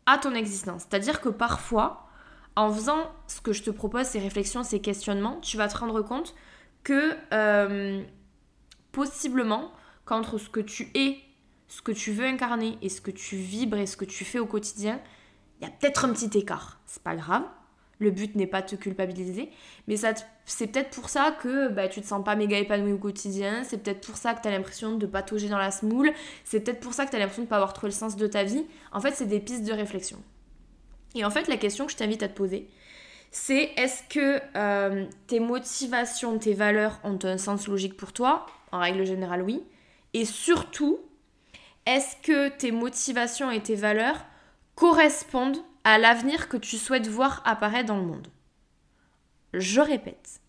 à 0.06 0.18
ton 0.18 0.34
existence. 0.34 0.86
C'est-à-dire 0.88 1.20
que 1.20 1.28
parfois, 1.28 2.08
en 2.56 2.72
faisant 2.72 3.12
ce 3.28 3.40
que 3.40 3.52
je 3.52 3.62
te 3.62 3.70
propose, 3.70 4.06
ces 4.06 4.18
réflexions, 4.18 4.64
ces 4.64 4.80
questionnements, 4.80 5.38
tu 5.40 5.56
vas 5.56 5.68
te 5.68 5.78
rendre 5.78 6.02
compte 6.02 6.34
que 6.82 7.14
euh, 7.32 8.02
possiblement 8.90 9.70
qu'entre 10.04 10.38
ce 10.38 10.48
que 10.48 10.60
tu 10.60 10.90
es, 10.94 11.18
ce 11.68 11.82
que 11.82 11.92
tu 11.92 12.12
veux 12.12 12.24
incarner 12.24 12.78
et 12.82 12.88
ce 12.88 13.00
que 13.00 13.10
tu 13.10 13.36
vibres 13.36 13.76
et 13.76 13.86
ce 13.86 13.96
que 13.96 14.04
tu 14.04 14.24
fais 14.24 14.38
au 14.38 14.46
quotidien, 14.46 15.00
il 15.60 15.64
y 15.64 15.68
a 15.68 15.70
peut-être 15.70 16.04
un 16.04 16.12
petit 16.12 16.36
écart. 16.38 16.80
C'est 16.86 17.02
pas 17.02 17.14
grave. 17.14 17.44
Le 18.00 18.10
but 18.12 18.36
n'est 18.36 18.46
pas 18.46 18.62
de 18.62 18.68
te 18.68 18.76
culpabiliser, 18.76 19.50
mais 19.88 19.96
c'est 20.44 20.68
peut-être 20.68 20.90
pour 20.90 21.08
ça 21.08 21.32
que 21.32 21.68
bah, 21.68 21.88
tu 21.88 22.00
te 22.00 22.06
sens 22.06 22.24
pas 22.24 22.36
méga 22.36 22.56
épanoui 22.56 22.92
au 22.92 22.98
quotidien, 22.98 23.64
c'est 23.64 23.78
peut-être 23.78 24.06
pour 24.06 24.16
ça 24.16 24.34
que 24.34 24.42
tu 24.42 24.48
l'impression 24.48 24.94
de 24.96 25.04
patauger 25.04 25.48
dans 25.48 25.58
la 25.58 25.72
smoule, 25.72 26.12
c'est 26.44 26.60
peut-être 26.60 26.78
pour 26.78 26.94
ça 26.94 27.06
que 27.06 27.10
tu 27.10 27.16
as 27.16 27.18
l'impression 27.18 27.42
de 27.42 27.48
pas 27.48 27.56
avoir 27.56 27.72
trouvé 27.72 27.88
le 27.88 27.96
sens 27.96 28.14
de 28.14 28.26
ta 28.28 28.44
vie. 28.44 28.64
En 28.92 29.00
fait, 29.00 29.14
c'est 29.16 29.26
des 29.26 29.40
pistes 29.40 29.64
de 29.64 29.72
réflexion. 29.72 30.22
Et 31.16 31.24
en 31.24 31.30
fait, 31.30 31.48
la 31.48 31.56
question 31.56 31.86
que 31.86 31.92
je 31.92 31.96
t'invite 31.96 32.22
à 32.22 32.28
te 32.28 32.34
poser, 32.34 32.68
c'est 33.32 33.72
est-ce 33.76 34.04
que 34.08 34.40
euh, 34.56 35.04
tes 35.26 35.40
motivations, 35.40 36.38
tes 36.38 36.54
valeurs 36.54 37.00
ont 37.02 37.18
un 37.24 37.36
sens 37.36 37.66
logique 37.66 37.96
pour 37.96 38.12
toi? 38.12 38.46
En 38.70 38.78
règle 38.78 39.04
générale, 39.04 39.42
oui. 39.42 39.64
Et 40.14 40.24
surtout, 40.24 41.00
est-ce 41.88 42.16
que 42.22 42.50
tes 42.50 42.70
motivations 42.70 43.50
et 43.50 43.62
tes 43.62 43.74
valeurs 43.74 44.26
correspondent 44.74 45.56
à 45.84 45.96
l'avenir 45.96 46.50
que 46.50 46.58
tu 46.58 46.76
souhaites 46.76 47.08
voir 47.08 47.40
apparaître 47.46 47.88
dans 47.88 47.96
le 47.96 48.04
monde? 48.04 48.28
Je 49.54 49.80
répète. 49.80 50.42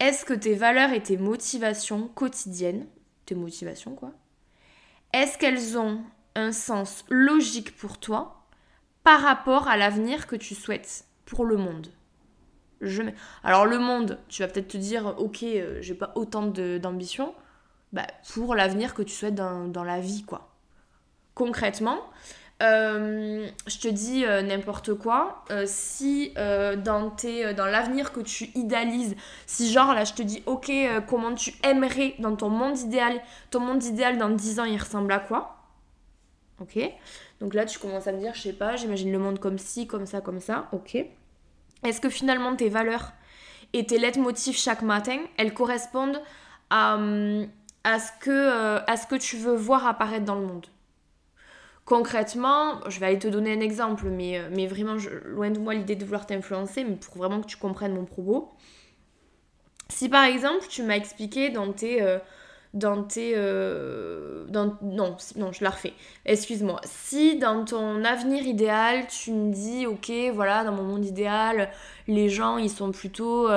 Est-ce 0.00 0.26
que 0.26 0.34
tes 0.34 0.54
valeurs 0.54 0.92
et 0.92 1.02
tes 1.02 1.16
motivations 1.16 2.08
quotidiennes, 2.08 2.86
tes 3.24 3.34
motivations 3.34 3.94
quoi, 3.94 4.12
est-ce 5.14 5.38
qu'elles 5.38 5.78
ont 5.78 6.04
un 6.34 6.52
sens 6.52 7.06
logique 7.08 7.74
pour 7.74 7.98
toi 7.98 8.44
par 9.02 9.22
rapport 9.22 9.68
à 9.68 9.78
l'avenir 9.78 10.26
que 10.26 10.36
tu 10.36 10.54
souhaites 10.54 11.06
pour 11.24 11.46
le 11.46 11.56
monde? 11.56 11.88
Alors 13.42 13.64
le 13.64 13.78
monde, 13.78 14.18
tu 14.28 14.42
vas 14.42 14.48
peut-être 14.48 14.68
te 14.68 14.76
dire, 14.76 15.14
ok, 15.16 15.42
euh, 15.42 15.78
j'ai 15.80 15.94
pas 15.94 16.12
autant 16.16 16.42
d'ambition, 16.42 17.34
bah, 17.94 18.06
pour 18.34 18.54
l'avenir 18.54 18.92
que 18.92 19.00
tu 19.00 19.14
souhaites 19.14 19.34
dans, 19.34 19.84
la 19.84 20.00
vie, 20.00 20.22
quoi. 20.22 20.45
Concrètement, 21.36 22.00
euh, 22.62 23.46
je 23.68 23.78
te 23.78 23.86
dis 23.86 24.24
euh, 24.24 24.42
n'importe 24.42 24.94
quoi. 24.94 25.44
si 25.66 26.32
dans, 26.34 27.10
tes, 27.10 27.54
dans 27.54 27.66
l'avenir 27.66 28.12
que 28.12 28.20
tu 28.20 28.50
idéalises, 28.56 29.14
si 29.46 29.70
genre 29.70 29.94
là 29.94 30.02
je 30.04 30.14
te 30.14 30.22
dis 30.22 30.42
ok, 30.46 30.72
comment 31.08 31.32
tu 31.34 31.54
aimerais 31.62 32.16
dans 32.18 32.34
ton 32.34 32.48
monde 32.48 32.76
idéal, 32.80 33.22
ton 33.50 33.60
monde 33.60 33.84
idéal 33.84 34.18
dans 34.18 34.30
10 34.30 34.58
ans 34.58 34.64
il 34.64 34.78
ressemble 34.78 35.12
à 35.12 35.20
quoi? 35.20 35.56
Ok. 36.60 36.78
Donc 37.40 37.54
là 37.54 37.64
tu 37.66 37.78
commences 37.78 38.06
à 38.06 38.12
me 38.12 38.18
dire, 38.18 38.34
je 38.34 38.40
sais 38.40 38.52
pas, 38.52 38.76
j'imagine 38.76 39.12
le 39.12 39.18
monde 39.18 39.38
comme 39.38 39.58
ci, 39.58 39.86
comme 39.86 40.06
ça, 40.06 40.20
comme 40.20 40.40
ça, 40.40 40.68
ok. 40.72 40.96
Est-ce 41.84 42.00
que 42.00 42.08
finalement 42.08 42.56
tes 42.56 42.68
valeurs 42.68 43.12
et 43.72 43.84
tes 43.84 43.98
motifs 44.18 44.58
chaque 44.58 44.82
matin, 44.82 45.18
elles 45.36 45.52
correspondent 45.52 46.20
à, 46.70 46.96
euh, 46.96 47.46
à 47.84 47.98
ce 47.98 49.06
que 49.06 49.16
tu 49.16 49.36
veux 49.36 49.54
voir 49.54 49.86
apparaître 49.86 50.24
dans 50.24 50.36
le 50.36 50.46
monde? 50.46 50.66
Concrètement, 51.86 52.80
je 52.88 52.98
vais 52.98 53.06
aller 53.06 53.18
te 53.20 53.28
donner 53.28 53.52
un 53.52 53.60
exemple, 53.60 54.08
mais, 54.08 54.40
euh, 54.40 54.66
vraiment, 54.68 54.96
loin 55.24 55.50
de 55.50 55.58
moi 55.60 55.72
l'idée 55.72 55.94
de 55.94 56.04
vouloir 56.04 56.26
t'influencer, 56.26 56.82
mais 56.82 56.96
pour 56.96 57.16
vraiment 57.16 57.40
que 57.40 57.46
tu 57.46 57.56
comprennes 57.56 57.94
mon 57.94 58.04
propos. 58.04 58.50
Si 59.88 60.08
par 60.08 60.24
exemple, 60.24 60.66
tu 60.68 60.82
m'as 60.82 60.96
expliqué 60.96 61.50
dans 61.50 61.72
tes, 61.72 62.02
euh, 62.02 62.18
dans 62.74 63.04
tes... 63.04 63.34
Euh, 63.36 64.46
non, 64.52 64.76
non, 64.82 65.52
je 65.52 65.62
la 65.62 65.70
refais. 65.70 65.92
Excuse-moi. 66.24 66.80
Si 66.84 67.38
dans 67.38 67.64
ton 67.64 68.04
avenir 68.04 68.44
idéal, 68.44 69.06
tu 69.06 69.30
me 69.30 69.52
dis, 69.52 69.86
ok, 69.86 70.10
voilà, 70.34 70.64
dans 70.64 70.72
mon 70.72 70.82
monde 70.82 71.04
idéal, 71.04 71.70
les 72.08 72.28
gens, 72.28 72.58
ils 72.58 72.70
sont 72.70 72.90
plutôt... 72.90 73.48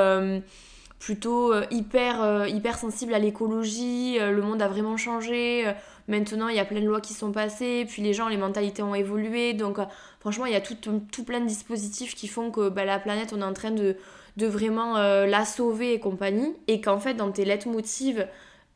plutôt 0.99 1.53
euh, 1.53 1.65
hyper, 1.71 2.47
hyper 2.47 2.77
sensibles 2.77 3.13
à 3.13 3.19
l'écologie, 3.19 4.19
le 4.19 4.41
monde 4.41 4.61
a 4.61 4.67
vraiment 4.67 4.97
changé, 4.97 5.65
maintenant 6.07 6.49
il 6.49 6.55
y 6.55 6.59
a 6.59 6.65
plein 6.65 6.81
de 6.81 6.85
lois 6.85 7.01
qui 7.01 7.13
sont 7.13 7.31
passées, 7.31 7.85
puis 7.87 8.01
les 8.01 8.13
gens, 8.13 8.27
les 8.27 8.37
mentalités 8.37 8.83
ont 8.83 8.95
évolué, 8.95 9.53
donc 9.53 9.79
franchement 10.19 10.45
il 10.45 10.51
y 10.51 10.55
a 10.55 10.61
tout, 10.61 10.75
tout, 11.11 11.23
plein 11.23 11.39
de 11.39 11.47
dispositifs 11.47 12.15
qui 12.15 12.27
font 12.27 12.51
que 12.51 12.69
bah, 12.69 12.85
la 12.85 12.99
planète, 12.99 13.33
on 13.33 13.41
est 13.41 13.45
en 13.45 13.53
train 13.53 13.71
de, 13.71 13.95
de 14.37 14.45
vraiment 14.45 14.97
la 14.97 15.45
sauver 15.45 15.93
et 15.93 15.99
compagnie, 15.99 16.53
et 16.67 16.81
qu'en 16.81 16.99
fait 16.99 17.13
dans 17.13 17.31
tes 17.31 17.45
lettres 17.45 17.69
motives, 17.69 18.27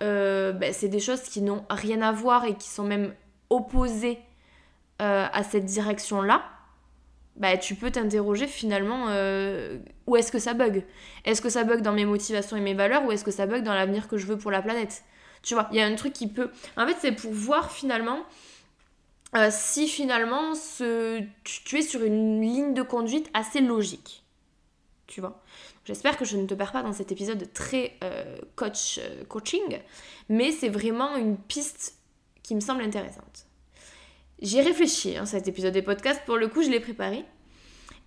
euh, 0.03 0.51
ben, 0.51 0.73
c'est 0.73 0.89
des 0.89 0.99
choses 0.99 1.21
qui 1.21 1.41
n'ont 1.41 1.63
rien 1.69 2.01
à 2.01 2.11
voir 2.11 2.43
et 2.45 2.55
qui 2.55 2.67
sont 2.67 2.83
même 2.83 3.13
opposées 3.49 4.19
euh, 5.01 5.27
à 5.31 5.43
cette 5.43 5.65
direction-là, 5.65 6.43
bah, 7.35 7.57
tu 7.57 7.75
peux 7.75 7.91
t'interroger 7.91 8.47
finalement 8.47 9.05
euh, 9.09 9.79
où 10.07 10.15
est-ce 10.15 10.31
que 10.31 10.39
ça 10.39 10.53
bug? 10.53 10.83
Est-ce 11.25 11.41
que 11.41 11.49
ça 11.49 11.63
bug 11.63 11.81
dans 11.81 11.93
mes 11.93 12.05
motivations 12.05 12.57
et 12.57 12.61
mes 12.61 12.73
valeurs 12.73 13.03
ou 13.05 13.11
est-ce 13.11 13.23
que 13.23 13.31
ça 13.31 13.45
bug 13.45 13.63
dans 13.63 13.73
l'avenir 13.73 14.07
que 14.07 14.17
je 14.17 14.25
veux 14.25 14.37
pour 14.37 14.51
la 14.51 14.61
planète? 14.61 15.03
Tu 15.41 15.53
vois, 15.55 15.67
il 15.71 15.77
y 15.77 15.81
a 15.81 15.85
un 15.85 15.95
truc 15.95 16.13
qui 16.13 16.27
peut... 16.27 16.49
En 16.77 16.87
fait, 16.87 16.95
c'est 16.99 17.11
pour 17.11 17.31
voir 17.31 17.71
finalement 17.71 18.19
si 19.49 19.87
finalement 19.87 20.53
ce... 20.53 21.23
tu 21.43 21.79
es 21.79 21.81
sur 21.81 22.03
une 22.03 22.39
ligne 22.41 22.73
de 22.73 22.83
conduite 22.83 23.29
assez 23.33 23.61
logique. 23.61 24.23
Tu 25.07 25.21
vois? 25.21 25.41
J'espère 25.85 26.17
que 26.17 26.23
je 26.23 26.37
ne 26.37 26.47
te 26.47 26.53
perds 26.53 26.71
pas 26.71 26.81
dans 26.81 26.93
cet 26.93 27.11
épisode 27.11 27.51
très 27.53 27.97
euh, 28.03 28.37
coach, 28.55 28.99
euh, 29.01 29.25
coaching, 29.25 29.79
mais 30.29 30.51
c'est 30.51 30.69
vraiment 30.69 31.17
une 31.17 31.37
piste 31.37 31.97
qui 32.41 32.55
me 32.55 32.61
semble 32.61 32.83
intéressante. 32.83 33.47
J'ai 34.43 34.61
réfléchi 34.61 35.17
hein, 35.17 35.25
cet 35.25 35.47
épisode 35.47 35.73
des 35.73 35.81
podcasts, 35.81 36.23
pour 36.25 36.37
le 36.37 36.49
coup 36.49 36.61
je 36.61 36.69
l'ai 36.69 36.81
préparé. 36.81 37.23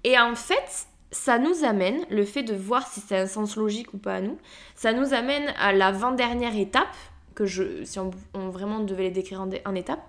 Et 0.05 0.19
en 0.19 0.35
fait, 0.37 0.87
ça 1.11 1.39
nous 1.39 1.65
amène, 1.65 2.05
le 2.11 2.25
fait 2.25 2.43
de 2.43 2.55
voir 2.55 2.87
si 2.87 3.01
c'est 3.01 3.17
un 3.17 3.27
sens 3.27 3.57
logique 3.57 3.95
ou 3.95 3.99
pas 3.99 4.17
à 4.17 4.21
nous, 4.21 4.39
ça 4.75 4.93
nous 4.93 5.15
amène 5.15 5.53
à 5.59 5.73
l'avant-dernière 5.73 6.57
étape, 6.57 6.95
que 7.35 7.47
je, 7.47 7.85
si 7.85 7.99
on, 7.99 8.11
vraiment 8.51 8.81
devait 8.81 9.05
les 9.05 9.11
décrire 9.11 9.41
en, 9.41 9.49
en 9.65 9.75
étapes, 9.75 10.05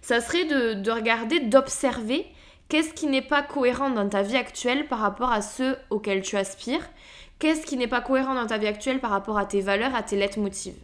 ça 0.00 0.20
serait 0.20 0.44
de, 0.44 0.74
de 0.74 0.90
regarder, 0.90 1.40
d'observer 1.40 2.26
Qu'est-ce 2.68 2.94
qui 2.94 3.06
n'est 3.06 3.22
pas 3.22 3.42
cohérent 3.42 3.90
dans 3.90 4.08
ta 4.08 4.22
vie 4.22 4.36
actuelle 4.36 4.88
par 4.88 4.98
rapport 4.98 5.30
à 5.30 5.42
ceux 5.42 5.76
auxquels 5.90 6.22
tu 6.22 6.36
aspires 6.36 6.88
Qu'est-ce 7.38 7.66
qui 7.66 7.76
n'est 7.76 7.88
pas 7.88 8.00
cohérent 8.00 8.34
dans 8.34 8.46
ta 8.46 8.58
vie 8.58 8.66
actuelle 8.66 9.00
par 9.00 9.10
rapport 9.10 9.36
à 9.36 9.44
tes 9.44 9.60
valeurs, 9.60 9.94
à 9.94 10.02
tes 10.02 10.16
lettres 10.16 10.38
motives 10.38 10.78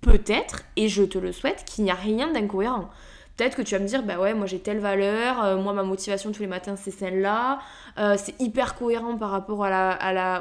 Peut-être, 0.00 0.64
et 0.76 0.88
je 0.88 1.04
te 1.04 1.18
le 1.18 1.32
souhaite, 1.32 1.64
qu'il 1.64 1.84
n'y 1.84 1.90
a 1.90 1.94
rien 1.94 2.32
d'incohérent. 2.32 2.90
Peut-être 3.38 3.56
que 3.56 3.62
tu 3.62 3.76
vas 3.76 3.80
me 3.80 3.86
dire, 3.86 4.02
bah 4.02 4.18
ouais, 4.18 4.34
moi 4.34 4.46
j'ai 4.46 4.58
telle 4.58 4.80
valeur, 4.80 5.44
euh, 5.44 5.56
moi 5.56 5.72
ma 5.72 5.84
motivation 5.84 6.32
tous 6.32 6.40
les 6.42 6.48
matins 6.48 6.74
c'est 6.74 6.90
celle-là, 6.90 7.60
euh, 7.96 8.16
c'est 8.18 8.34
hyper 8.40 8.74
cohérent 8.74 9.16
par 9.16 9.30
rapport 9.30 9.60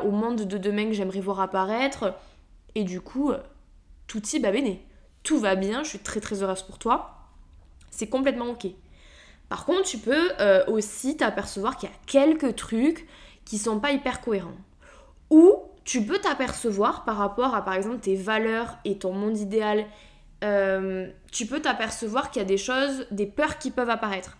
au 0.03 0.11
monde 0.11 0.41
de 0.47 0.57
demain 0.57 0.87
que 0.87 0.93
j'aimerais 0.93 1.19
voir 1.19 1.39
apparaître. 1.39 2.15
Et 2.73 2.83
du 2.83 2.99
coup, 2.99 3.31
tout 4.07 4.27
y 4.33 4.39
va 4.39 4.51
bene. 4.51 4.77
Tout 5.21 5.37
va 5.37 5.55
bien, 5.55 5.83
je 5.83 5.89
suis 5.89 5.99
très 5.99 6.19
très 6.19 6.41
heureuse 6.41 6.63
pour 6.63 6.79
toi. 6.79 7.19
C'est 7.91 8.07
complètement 8.07 8.47
ok. 8.47 8.65
Par 9.47 9.65
contre, 9.65 9.83
tu 9.83 9.99
peux 9.99 10.31
euh, 10.39 10.65
aussi 10.65 11.17
t'apercevoir 11.17 11.77
qu'il 11.77 11.89
y 11.89 11.91
a 11.91 11.95
quelques 12.07 12.55
trucs 12.55 13.07
qui 13.45 13.59
sont 13.59 13.79
pas 13.79 13.91
hyper 13.91 14.21
cohérents. 14.21 14.57
Ou 15.29 15.53
tu 15.83 16.01
peux 16.01 16.17
t'apercevoir 16.17 17.05
par 17.05 17.17
rapport 17.17 17.53
à 17.53 17.63
par 17.63 17.75
exemple 17.75 17.99
tes 17.99 18.15
valeurs 18.15 18.77
et 18.85 18.97
ton 18.97 19.13
monde 19.13 19.37
idéal, 19.37 19.85
euh, 20.43 21.09
tu 21.31 21.45
peux 21.45 21.61
t'apercevoir 21.61 22.31
qu'il 22.31 22.41
y 22.41 22.45
a 22.45 22.47
des 22.47 22.57
choses, 22.57 23.05
des 23.11 23.25
peurs 23.25 23.57
qui 23.57 23.71
peuvent 23.71 23.89
apparaître 23.89 24.37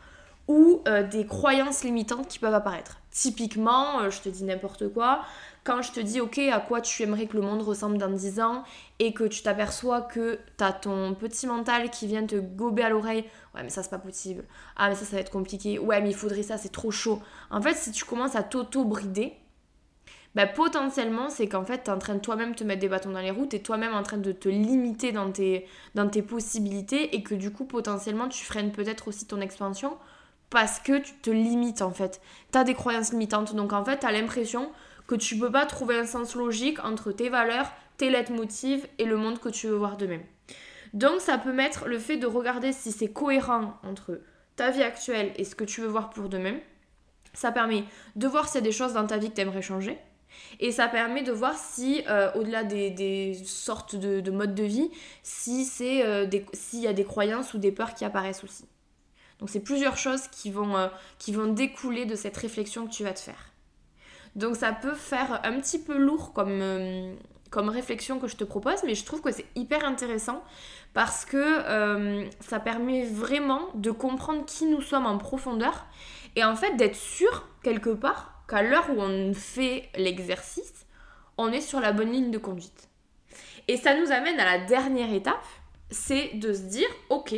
ou 0.48 0.82
euh, 0.88 1.04
des 1.04 1.26
croyances 1.26 1.84
limitantes 1.84 2.28
qui 2.28 2.40
peuvent 2.40 2.54
apparaître. 2.54 3.02
Typiquement, 3.12 4.10
je 4.10 4.22
te 4.22 4.30
dis 4.30 4.44
n'importe 4.44 4.88
quoi, 4.94 5.24
quand 5.68 5.82
je 5.82 5.92
te 5.92 6.00
dis, 6.00 6.22
ok, 6.22 6.38
à 6.38 6.62
quoi 6.62 6.80
tu 6.80 7.04
aimerais 7.04 7.26
que 7.26 7.36
le 7.36 7.44
monde 7.44 7.62
ressemble 7.62 7.98
dans 7.98 8.10
10 8.10 8.40
ans, 8.40 8.64
et 9.00 9.14
que 9.14 9.26
tu 9.26 9.44
t'aperçois 9.44 10.02
que 10.02 10.40
t'as 10.56 10.72
ton 10.72 11.14
petit 11.14 11.46
mental 11.46 11.90
qui 11.90 12.08
vient 12.08 12.26
te 12.26 12.38
gober 12.38 12.84
à 12.84 12.90
l'oreille, 12.90 13.26
ouais, 13.54 13.64
mais 13.64 13.70
ça, 13.70 13.84
c'est 13.84 13.90
pas 13.90 13.98
possible. 13.98 14.46
Ah, 14.78 14.88
mais 14.88 14.96
ça, 14.96 15.04
ça 15.04 15.18
va 15.18 15.22
être 15.22 15.32
compliqué. 15.32 15.78
Ouais, 15.78 16.00
mais 16.00 16.12
il 16.12 16.16
faudrait 16.16 16.44
ça, 16.44 16.58
c'est 16.58 16.72
trop 16.72 16.90
chaud. 16.90 17.22
En 17.52 17.62
fait, 17.62 17.74
si 17.74 17.92
tu 17.92 18.06
commences 18.06 18.38
à 18.38 18.44
t'auto-brider, 18.44 19.34
bah, 20.38 20.46
potentiellement, 20.46 21.32
c'est 21.32 21.48
qu'en 21.48 21.66
fait, 21.66 21.86
tu 21.86 21.90
es 21.90 21.94
en 21.94 21.98
train 21.98 22.14
de 22.14 22.20
toi-même 22.20 22.54
te 22.54 22.64
mettre 22.64 22.80
des 22.80 22.88
bâtons 22.88 23.10
dans 23.10 23.22
les 23.22 23.32
roues, 23.32 23.48
tu 23.48 23.60
toi-même 23.60 23.96
en 23.96 24.04
train 24.04 24.18
de 24.18 24.32
te 24.32 24.48
limiter 24.48 25.12
dans 25.12 25.32
tes, 25.32 25.66
dans 25.96 26.08
possibilités, 26.08 27.16
et 27.16 27.24
que 27.24 27.34
du 27.34 27.52
coup, 27.52 27.66
potentiellement, 27.66 28.28
tu 28.28 28.46
freines 28.46 28.72
peut-être 28.72 29.08
aussi 29.08 29.26
ton 29.26 29.42
expansion 29.42 29.98
parce 30.52 30.78
que 30.80 31.00
tu 31.00 31.14
te 31.16 31.32
limites 31.32 31.82
en 31.82 31.90
fait. 31.90 32.22
Tu 32.52 32.58
as 32.60 32.64
des 32.64 32.76
croyances 32.76 33.14
limitantes, 33.14 33.56
donc 33.56 33.74
en 33.74 33.84
fait, 33.84 33.98
tu 33.98 34.06
as 34.06 34.12
l'impression 34.12 34.72
que 35.08 35.16
tu 35.16 35.40
peux 35.40 35.52
pas 35.52 35.66
trouver 35.66 35.98
un 35.98 36.06
sens 36.06 36.36
logique 36.36 36.86
entre 36.86 37.12
tes 37.12 37.30
valeurs, 37.30 37.72
tes 37.98 38.12
lettres 38.12 38.32
motives 38.32 38.88
et 39.00 39.06
le 39.06 39.18
monde 39.18 39.40
que 39.40 39.50
tu 39.50 39.66
veux 39.66 39.76
voir 39.76 39.98
de 39.98 40.06
même. 40.06 40.24
Donc 40.94 41.20
ça 41.20 41.40
peut 41.40 41.52
mettre 41.52 41.88
le 41.88 41.98
fait 41.98 42.18
de 42.18 42.28
regarder 42.28 42.74
si 42.74 42.92
c'est 42.92 43.12
cohérent 43.12 43.74
entre 43.84 44.22
ta 44.56 44.70
vie 44.70 44.84
actuelle 44.84 45.32
et 45.38 45.46
ce 45.46 45.56
que 45.56 45.64
tu 45.64 45.82
veux 45.82 45.88
voir 45.88 46.12
pour 46.12 46.30
demain. 46.30 46.58
Ça 47.34 47.52
permet 47.52 47.86
de 48.16 48.28
voir 48.28 48.48
s'il 48.48 48.62
y 48.62 48.64
a 48.64 48.68
des 48.68 48.72
choses 48.72 48.94
dans 48.94 49.08
ta 49.08 49.18
vie 49.18 49.32
que 49.32 49.36
tu 49.36 49.42
aimerais 49.42 49.64
changer. 49.64 49.98
Et 50.60 50.72
ça 50.72 50.88
permet 50.88 51.24
de 51.24 51.32
voir 51.32 51.56
si, 51.56 52.04
euh, 52.10 52.32
au-delà 52.36 52.64
des, 52.64 53.36
sortes 53.46 53.96
de, 53.96 54.32
modes 54.32 54.56
de 54.56 54.64
vie, 54.64 54.90
si 55.24 55.66
c'est 55.66 56.06
euh, 56.06 56.28
s'il 56.54 56.82
y 56.82 56.88
a 56.88 56.94
des 56.94 57.04
croyances 57.04 57.54
ou 57.54 57.58
des 57.58 57.72
peurs 57.72 57.94
qui 57.94 58.06
apparaissent 58.06 58.44
aussi. 58.44 58.66
Donc 59.40 59.50
c'est 59.50 59.60
plusieurs 59.60 59.98
choses 59.98 60.28
qui 60.30 60.50
vont, 60.50 60.76
euh, 60.76 60.88
qui 61.20 61.32
vont 61.32 61.48
découler 61.48 62.06
de 62.06 62.16
cette 62.16 62.38
réflexion 62.38 62.88
que 62.88 62.92
tu 62.92 63.04
vas 63.04 63.14
te 63.14 63.20
faire. 63.20 63.52
Donc 64.36 64.56
ça 64.56 64.72
peut 64.72 64.94
faire 64.94 65.42
un 65.44 65.60
petit 65.60 65.80
peu 65.80 65.98
lourd 65.98 66.34
comme, 66.34 67.16
comme 67.50 67.70
réflexion 67.70 68.20
que 68.20 68.28
je 68.28 68.36
te 68.36 68.44
propose, 68.44 68.84
mais 68.84 68.96
je 68.96 69.04
trouve 69.04 69.22
que 69.22 69.32
c'est 69.32 69.46
hyper 69.56 69.84
intéressant 69.86 70.44
parce 70.94 71.26
que 71.26 72.28
ça 72.42 72.60
permet 72.60 73.04
vraiment 73.04 73.62
de 73.74 73.90
comprendre 73.90 74.46
qui 74.46 74.66
nous 74.66 74.82
sommes 74.82 75.08
en 75.08 75.18
profondeur 75.18 75.88
et 76.36 76.44
en 76.44 76.56
fait 76.56 76.76
d'être 76.76 76.96
sûr 76.96 77.48
quelque 77.64 77.90
part 77.90 78.37
qu'à 78.48 78.62
l'heure 78.62 78.90
où 78.90 79.02
on 79.02 79.34
fait 79.34 79.90
l'exercice, 79.96 80.86
on 81.38 81.52
est 81.52 81.62
sur 81.62 81.80
la 81.80 81.92
bonne 81.92 82.12
ligne 82.12 82.32
de 82.32 82.38
conduite. 82.38 82.90
Et 83.68 83.78
ça 83.78 84.00
nous 84.00 84.12
amène 84.12 84.40
à 84.40 84.46
la 84.46 84.66
dernière 84.66 85.14
étape, 85.14 85.46
c'est 85.90 86.36
de 86.36 86.54
se 86.54 86.62
dire, 86.62 86.88
ok, 87.10 87.36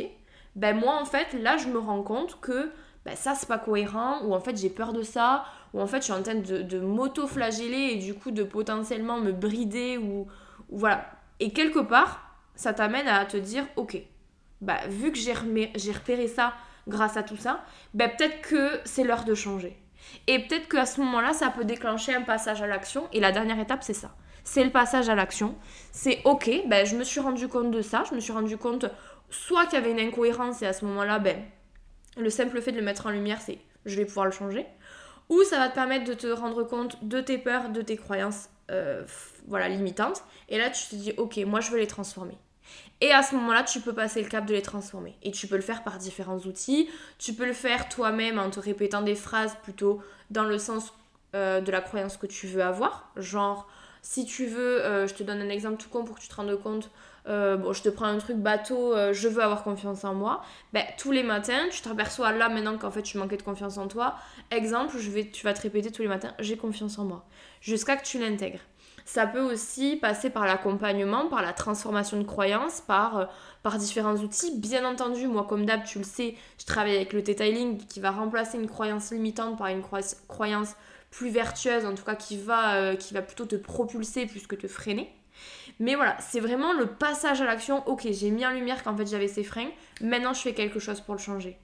ben 0.56 0.76
moi 0.76 1.00
en 1.00 1.04
fait 1.04 1.32
là 1.34 1.56
je 1.56 1.68
me 1.68 1.78
rends 1.78 2.02
compte 2.02 2.40
que 2.40 2.72
ben 3.04 3.16
ça 3.16 3.34
c'est 3.34 3.48
pas 3.48 3.58
cohérent, 3.58 4.22
ou 4.24 4.34
en 4.34 4.40
fait 4.40 4.56
j'ai 4.56 4.70
peur 4.70 4.92
de 4.92 5.02
ça, 5.02 5.44
ou 5.72 5.80
en 5.80 5.86
fait 5.86 5.98
je 5.98 6.04
suis 6.04 6.12
en 6.12 6.22
train 6.22 6.34
de, 6.34 6.62
de 6.62 6.78
m'auto-flageller 6.78 7.92
et 7.92 7.96
du 7.96 8.14
coup 8.14 8.30
de 8.30 8.42
potentiellement 8.42 9.18
me 9.18 9.32
brider, 9.32 9.98
ou, 9.98 10.28
voilà. 10.68 11.10
Et 11.40 11.52
quelque 11.52 11.78
part, 11.78 12.36
ça 12.54 12.72
t'amène 12.74 13.08
à 13.08 13.24
te 13.24 13.36
dire, 13.36 13.64
ok, 13.76 14.00
bah 14.60 14.78
vu 14.88 15.10
que 15.12 15.18
j'ai 15.18 15.32
repéré 15.92 16.28
ça 16.28 16.52
grâce 16.86 17.16
à 17.16 17.22
tout 17.22 17.36
ça, 17.36 17.64
ben 17.94 18.10
peut-être 18.10 18.40
que 18.42 18.80
c'est 18.84 19.04
l'heure 19.04 19.24
de 19.24 19.34
changer. 19.34 19.76
Et 20.26 20.38
peut-être 20.40 20.68
qu'à 20.68 20.86
ce 20.86 21.00
moment-là, 21.00 21.32
ça 21.32 21.50
peut 21.50 21.64
déclencher 21.64 22.14
un 22.14 22.22
passage 22.22 22.62
à 22.62 22.66
l'action. 22.66 23.08
Et 23.12 23.20
la 23.20 23.32
dernière 23.32 23.58
étape, 23.58 23.82
c'est 23.82 23.94
ça. 23.94 24.14
C'est 24.44 24.64
le 24.64 24.70
passage 24.70 25.08
à 25.08 25.14
l'action. 25.14 25.54
C'est 25.92 26.20
ok, 26.24 26.50
ben, 26.66 26.86
je 26.86 26.96
me 26.96 27.04
suis 27.04 27.20
rendu 27.20 27.48
compte 27.48 27.70
de 27.70 27.82
ça. 27.82 28.04
Je 28.08 28.14
me 28.14 28.20
suis 28.20 28.32
rendu 28.32 28.56
compte 28.56 28.86
soit 29.30 29.66
qu'il 29.66 29.74
y 29.74 29.82
avait 29.82 29.92
une 29.92 30.00
incohérence 30.00 30.62
et 30.62 30.66
à 30.66 30.72
ce 30.72 30.84
moment-là, 30.84 31.18
ben, 31.18 31.42
le 32.16 32.30
simple 32.30 32.60
fait 32.60 32.72
de 32.72 32.78
le 32.78 32.84
mettre 32.84 33.06
en 33.06 33.10
lumière, 33.10 33.40
c'est 33.40 33.58
je 33.86 33.96
vais 33.96 34.04
pouvoir 34.04 34.26
le 34.26 34.32
changer. 34.32 34.66
Ou 35.28 35.42
ça 35.44 35.58
va 35.58 35.68
te 35.68 35.74
permettre 35.74 36.04
de 36.04 36.14
te 36.14 36.26
rendre 36.26 36.64
compte 36.64 37.04
de 37.04 37.20
tes 37.20 37.38
peurs, 37.38 37.68
de 37.70 37.82
tes 37.82 37.96
croyances 37.96 38.48
euh, 38.70 39.04
voilà, 39.46 39.68
limitantes. 39.68 40.22
Et 40.48 40.58
là, 40.58 40.70
tu 40.70 40.88
te 40.88 40.94
dis, 40.96 41.12
ok, 41.16 41.38
moi, 41.46 41.60
je 41.60 41.70
veux 41.70 41.78
les 41.78 41.86
transformer. 41.86 42.38
Et 43.00 43.12
à 43.12 43.22
ce 43.22 43.34
moment-là, 43.36 43.62
tu 43.62 43.80
peux 43.80 43.94
passer 43.94 44.22
le 44.22 44.28
cap 44.28 44.44
de 44.44 44.52
les 44.52 44.62
transformer. 44.62 45.16
Et 45.22 45.30
tu 45.30 45.46
peux 45.46 45.56
le 45.56 45.62
faire 45.62 45.82
par 45.82 45.98
différents 45.98 46.38
outils. 46.38 46.88
Tu 47.18 47.32
peux 47.32 47.46
le 47.46 47.54
faire 47.54 47.88
toi-même 47.88 48.38
en 48.38 48.50
te 48.50 48.60
répétant 48.60 49.00
des 49.02 49.14
phrases 49.14 49.56
plutôt 49.62 50.02
dans 50.30 50.44
le 50.44 50.58
sens 50.58 50.92
euh, 51.34 51.60
de 51.60 51.72
la 51.72 51.80
croyance 51.80 52.16
que 52.16 52.26
tu 52.26 52.46
veux 52.46 52.62
avoir. 52.62 53.10
Genre, 53.16 53.68
si 54.02 54.26
tu 54.26 54.46
veux, 54.46 54.84
euh, 54.84 55.06
je 55.06 55.14
te 55.14 55.22
donne 55.22 55.40
un 55.40 55.48
exemple 55.48 55.80
tout 55.80 55.88
con 55.88 56.04
pour 56.04 56.16
que 56.16 56.20
tu 56.20 56.28
te 56.28 56.34
rendes 56.34 56.54
compte. 56.60 56.90
Euh, 57.28 57.72
je 57.72 57.82
te 57.82 57.88
prends 57.88 58.06
un 58.06 58.18
truc 58.18 58.36
bateau, 58.36 58.94
je 59.12 59.28
veux 59.28 59.42
avoir 59.42 59.62
confiance 59.62 60.04
en 60.04 60.14
moi. 60.14 60.42
Ben, 60.72 60.84
tous 60.98 61.12
les 61.12 61.22
matins, 61.22 61.68
tu 61.70 61.82
t'aperçois 61.82 62.32
là 62.32 62.48
maintenant 62.48 62.76
qu'en 62.78 62.90
fait 62.90 63.02
tu 63.02 63.18
manquais 63.18 63.36
de 63.36 63.42
confiance 63.42 63.78
en 63.78 63.88
toi. 63.88 64.16
Exemple, 64.50 64.96
tu 65.32 65.44
vas 65.44 65.52
te 65.52 65.60
répéter 65.60 65.92
tous 65.92 66.02
les 66.02 66.08
matins, 66.08 66.32
j'ai 66.38 66.56
confiance 66.56 66.98
en 66.98 67.04
moi. 67.04 67.24
Jusqu'à 67.60 67.96
que 67.96 68.04
tu 68.04 68.18
l'intègres. 68.18 68.60
Ça 69.04 69.26
peut 69.26 69.40
aussi 69.40 69.96
passer 69.96 70.30
par 70.30 70.44
l'accompagnement, 70.46 71.26
par 71.28 71.42
la 71.42 71.52
transformation 71.52 72.18
de 72.18 72.24
croyances, 72.24 72.80
par, 72.80 73.18
euh, 73.18 73.24
par 73.62 73.78
différents 73.78 74.16
outils. 74.16 74.56
Bien 74.58 74.84
entendu, 74.84 75.26
moi 75.26 75.46
comme 75.48 75.64
d'hab, 75.64 75.84
tu 75.84 75.98
le 75.98 76.04
sais, 76.04 76.36
je 76.58 76.66
travaille 76.66 76.96
avec 76.96 77.12
le 77.12 77.22
detailing 77.22 77.78
qui 77.86 78.00
va 78.00 78.10
remplacer 78.10 78.58
une 78.58 78.68
croyance 78.68 79.10
limitante 79.10 79.58
par 79.58 79.68
une 79.68 79.82
croyance 79.82 80.76
plus 81.10 81.30
vertueuse, 81.30 81.84
en 81.84 81.94
tout 81.94 82.04
cas 82.04 82.14
qui 82.14 82.36
va, 82.36 82.76
euh, 82.76 82.96
qui 82.96 83.14
va 83.14 83.22
plutôt 83.22 83.46
te 83.46 83.56
propulser 83.56 84.26
plus 84.26 84.46
que 84.46 84.54
te 84.54 84.68
freiner. 84.68 85.12
Mais 85.78 85.94
voilà, 85.94 86.16
c'est 86.20 86.40
vraiment 86.40 86.72
le 86.72 86.86
passage 86.86 87.40
à 87.40 87.46
l'action. 87.46 87.86
Ok, 87.88 88.06
j'ai 88.10 88.30
mis 88.30 88.46
en 88.46 88.50
lumière 88.50 88.82
qu'en 88.84 88.96
fait 88.96 89.06
j'avais 89.06 89.28
ces 89.28 89.42
freins. 89.42 89.70
Maintenant, 90.00 90.34
je 90.34 90.40
fais 90.40 90.52
quelque 90.52 90.78
chose 90.78 91.00
pour 91.00 91.14
le 91.14 91.20
changer. 91.20 91.58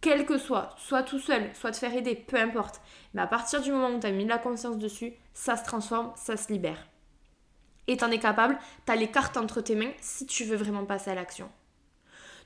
Quel 0.00 0.26
que 0.26 0.38
soit, 0.38 0.74
soit 0.78 1.02
tout 1.02 1.18
seul, 1.18 1.50
soit 1.54 1.72
te 1.72 1.76
faire 1.76 1.94
aider, 1.94 2.14
peu 2.14 2.36
importe. 2.36 2.80
Mais 3.14 3.22
à 3.22 3.26
partir 3.26 3.60
du 3.60 3.72
moment 3.72 3.90
où 3.90 3.98
tu 3.98 4.06
as 4.06 4.12
mis 4.12 4.24
la 4.24 4.38
conscience 4.38 4.78
dessus, 4.78 5.12
ça 5.32 5.56
se 5.56 5.64
transforme, 5.64 6.12
ça 6.14 6.36
se 6.36 6.52
libère. 6.52 6.86
Et 7.88 7.96
tu 7.96 8.04
en 8.04 8.10
es 8.10 8.18
capable, 8.18 8.58
tu 8.86 8.92
as 8.92 8.96
les 8.96 9.10
cartes 9.10 9.36
entre 9.36 9.60
tes 9.60 9.74
mains 9.74 9.92
si 10.00 10.26
tu 10.26 10.44
veux 10.44 10.56
vraiment 10.56 10.84
passer 10.84 11.10
à 11.10 11.14
l'action. 11.14 11.50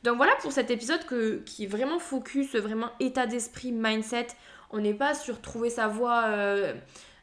Donc 0.03 0.17
voilà 0.17 0.33
pour 0.41 0.51
cet 0.51 0.71
épisode 0.71 1.05
qui 1.45 1.65
est 1.65 1.67
vraiment 1.67 1.99
focus, 1.99 2.57
vraiment 2.57 2.91
état 3.01 3.27
d'esprit, 3.27 3.71
mindset. 3.71 4.29
On 4.71 4.79
n'est 4.79 4.95
pas 4.95 5.15
sur 5.15 5.41
trouver 5.41 5.71
sa 5.71 5.89
voie 5.89 6.25
euh, 6.27 6.75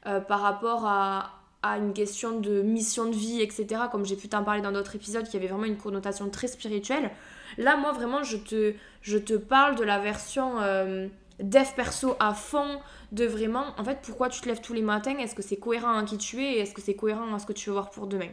euh, 0.05 0.19
par 0.21 0.41
rapport 0.41 0.85
à, 0.85 1.38
à 1.61 1.77
une 1.77 1.93
question 1.93 2.39
de 2.39 2.61
mission 2.61 3.05
de 3.05 3.15
vie, 3.15 3.41
etc. 3.41 3.83
Comme 3.91 4.05
j'ai 4.05 4.15
pu 4.15 4.29
t'en 4.29 4.43
parler 4.43 4.61
dans 4.61 4.71
d'autres 4.71 4.95
épisodes 4.95 5.27
qui 5.27 5.37
avait 5.37 5.47
vraiment 5.47 5.65
une 5.65 5.77
connotation 5.77 6.29
très 6.29 6.47
spirituelle. 6.47 7.11
Là, 7.57 7.75
moi, 7.75 7.91
vraiment, 7.91 8.23
je 8.23 8.37
te, 8.37 8.73
je 9.01 9.17
te 9.17 9.33
parle 9.33 9.75
de 9.75 9.83
la 9.83 9.99
version 9.99 10.61
euh, 10.61 11.07
dev 11.39 11.67
perso 11.75 12.15
à 12.19 12.33
fond, 12.33 12.79
de 13.11 13.25
vraiment, 13.25 13.65
en 13.77 13.83
fait, 13.83 13.99
pourquoi 14.01 14.29
tu 14.29 14.39
te 14.41 14.47
lèves 14.47 14.61
tous 14.61 14.73
les 14.73 14.81
matins 14.81 15.17
Est-ce 15.17 15.35
que 15.35 15.41
c'est 15.41 15.57
cohérent 15.57 15.97
à 15.97 16.03
qui 16.03 16.17
tu 16.17 16.43
es 16.43 16.59
est-ce 16.59 16.73
que 16.73 16.81
c'est 16.81 16.95
cohérent 16.95 17.33
à 17.33 17.39
ce 17.39 17.45
que 17.45 17.53
tu 17.53 17.69
veux 17.69 17.73
voir 17.73 17.89
pour 17.89 18.07
demain 18.07 18.29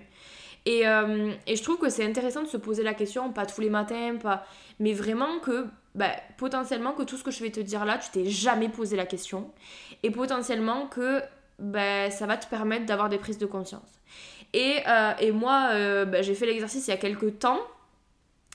et, 0.69 0.87
euh, 0.89 1.33
et, 1.47 1.55
je 1.55 1.63
trouve 1.63 1.79
que 1.79 1.89
c'est 1.89 2.05
intéressant 2.05 2.43
de 2.43 2.49
se 2.49 2.57
poser 2.57 2.83
la 2.83 2.93
question, 2.93 3.33
pas 3.33 3.47
tous 3.47 3.61
les 3.61 3.71
matins, 3.71 4.17
pas... 4.21 4.45
mais 4.81 4.95
vraiment 4.95 5.39
que 5.39 5.65
bah, 5.95 6.11
potentiellement 6.39 6.93
que 6.93 7.05
tout 7.05 7.17
ce 7.17 7.23
que 7.23 7.31
je 7.31 7.41
vais 7.41 7.51
te 7.51 7.61
dire 7.61 7.85
là, 7.85 7.99
tu 7.99 8.11
t'es 8.11 8.25
jamais 8.25 8.69
posé 8.69 8.97
la 8.97 9.07
question. 9.07 9.53
Et 10.03 10.11
potentiellement 10.11 10.89
que 10.89 11.23
bah, 11.59 12.11
ça 12.11 12.27
va 12.27 12.37
te 12.37 12.47
permettre 12.47 12.87
d'avoir 12.87 13.09
des 13.09 13.19
prises 13.19 13.39
de 13.39 13.47
conscience. 13.47 14.01
Et, 14.53 14.79
euh, 14.87 15.13
et 15.21 15.33
moi, 15.33 15.71
euh, 15.73 16.05
bah, 16.05 16.23
j'ai 16.23 16.35
fait 16.35 16.47
l'exercice 16.47 16.87
il 16.87 16.91
y 16.91 16.95
a 16.95 16.99
quelques 16.99 17.39
temps. 17.39 17.61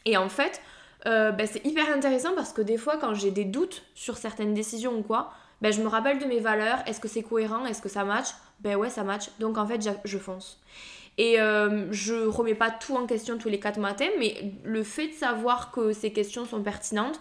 Et 0.05 0.17
en 0.17 0.29
fait, 0.29 0.61
euh, 1.05 1.31
bah, 1.31 1.45
c'est 1.47 1.65
hyper 1.65 1.89
intéressant 1.93 2.33
parce 2.35 2.53
que 2.53 2.61
des 2.61 2.77
fois, 2.77 2.97
quand 2.97 3.13
j'ai 3.13 3.31
des 3.31 3.45
doutes 3.45 3.83
sur 3.93 4.17
certaines 4.17 4.53
décisions 4.53 4.97
ou 4.97 5.03
quoi, 5.03 5.33
bah, 5.61 5.71
je 5.71 5.81
me 5.81 5.87
rappelle 5.87 6.19
de 6.19 6.25
mes 6.25 6.39
valeurs. 6.39 6.79
Est-ce 6.87 6.99
que 6.99 7.07
c'est 7.07 7.23
cohérent? 7.23 7.65
Est-ce 7.65 7.81
que 7.81 7.89
ça 7.89 8.03
match? 8.03 8.27
Ben 8.61 8.75
ouais, 8.75 8.89
ça 8.89 9.03
match. 9.03 9.29
Donc 9.39 9.57
en 9.57 9.65
fait, 9.65 9.87
je 10.05 10.17
fonce. 10.17 10.59
Et 11.17 11.35
je 11.37 12.25
remets 12.25 12.55
pas 12.55 12.71
tout 12.71 12.95
en 12.95 13.05
question 13.05 13.37
tous 13.37 13.49
les 13.49 13.59
quatre 13.59 13.79
matins, 13.79 14.09
mais 14.17 14.53
le 14.63 14.81
fait 14.81 15.09
de 15.09 15.13
savoir 15.13 15.69
que 15.71 15.93
ces 15.93 16.11
questions 16.13 16.45
sont 16.45 16.63
pertinentes, 16.63 17.19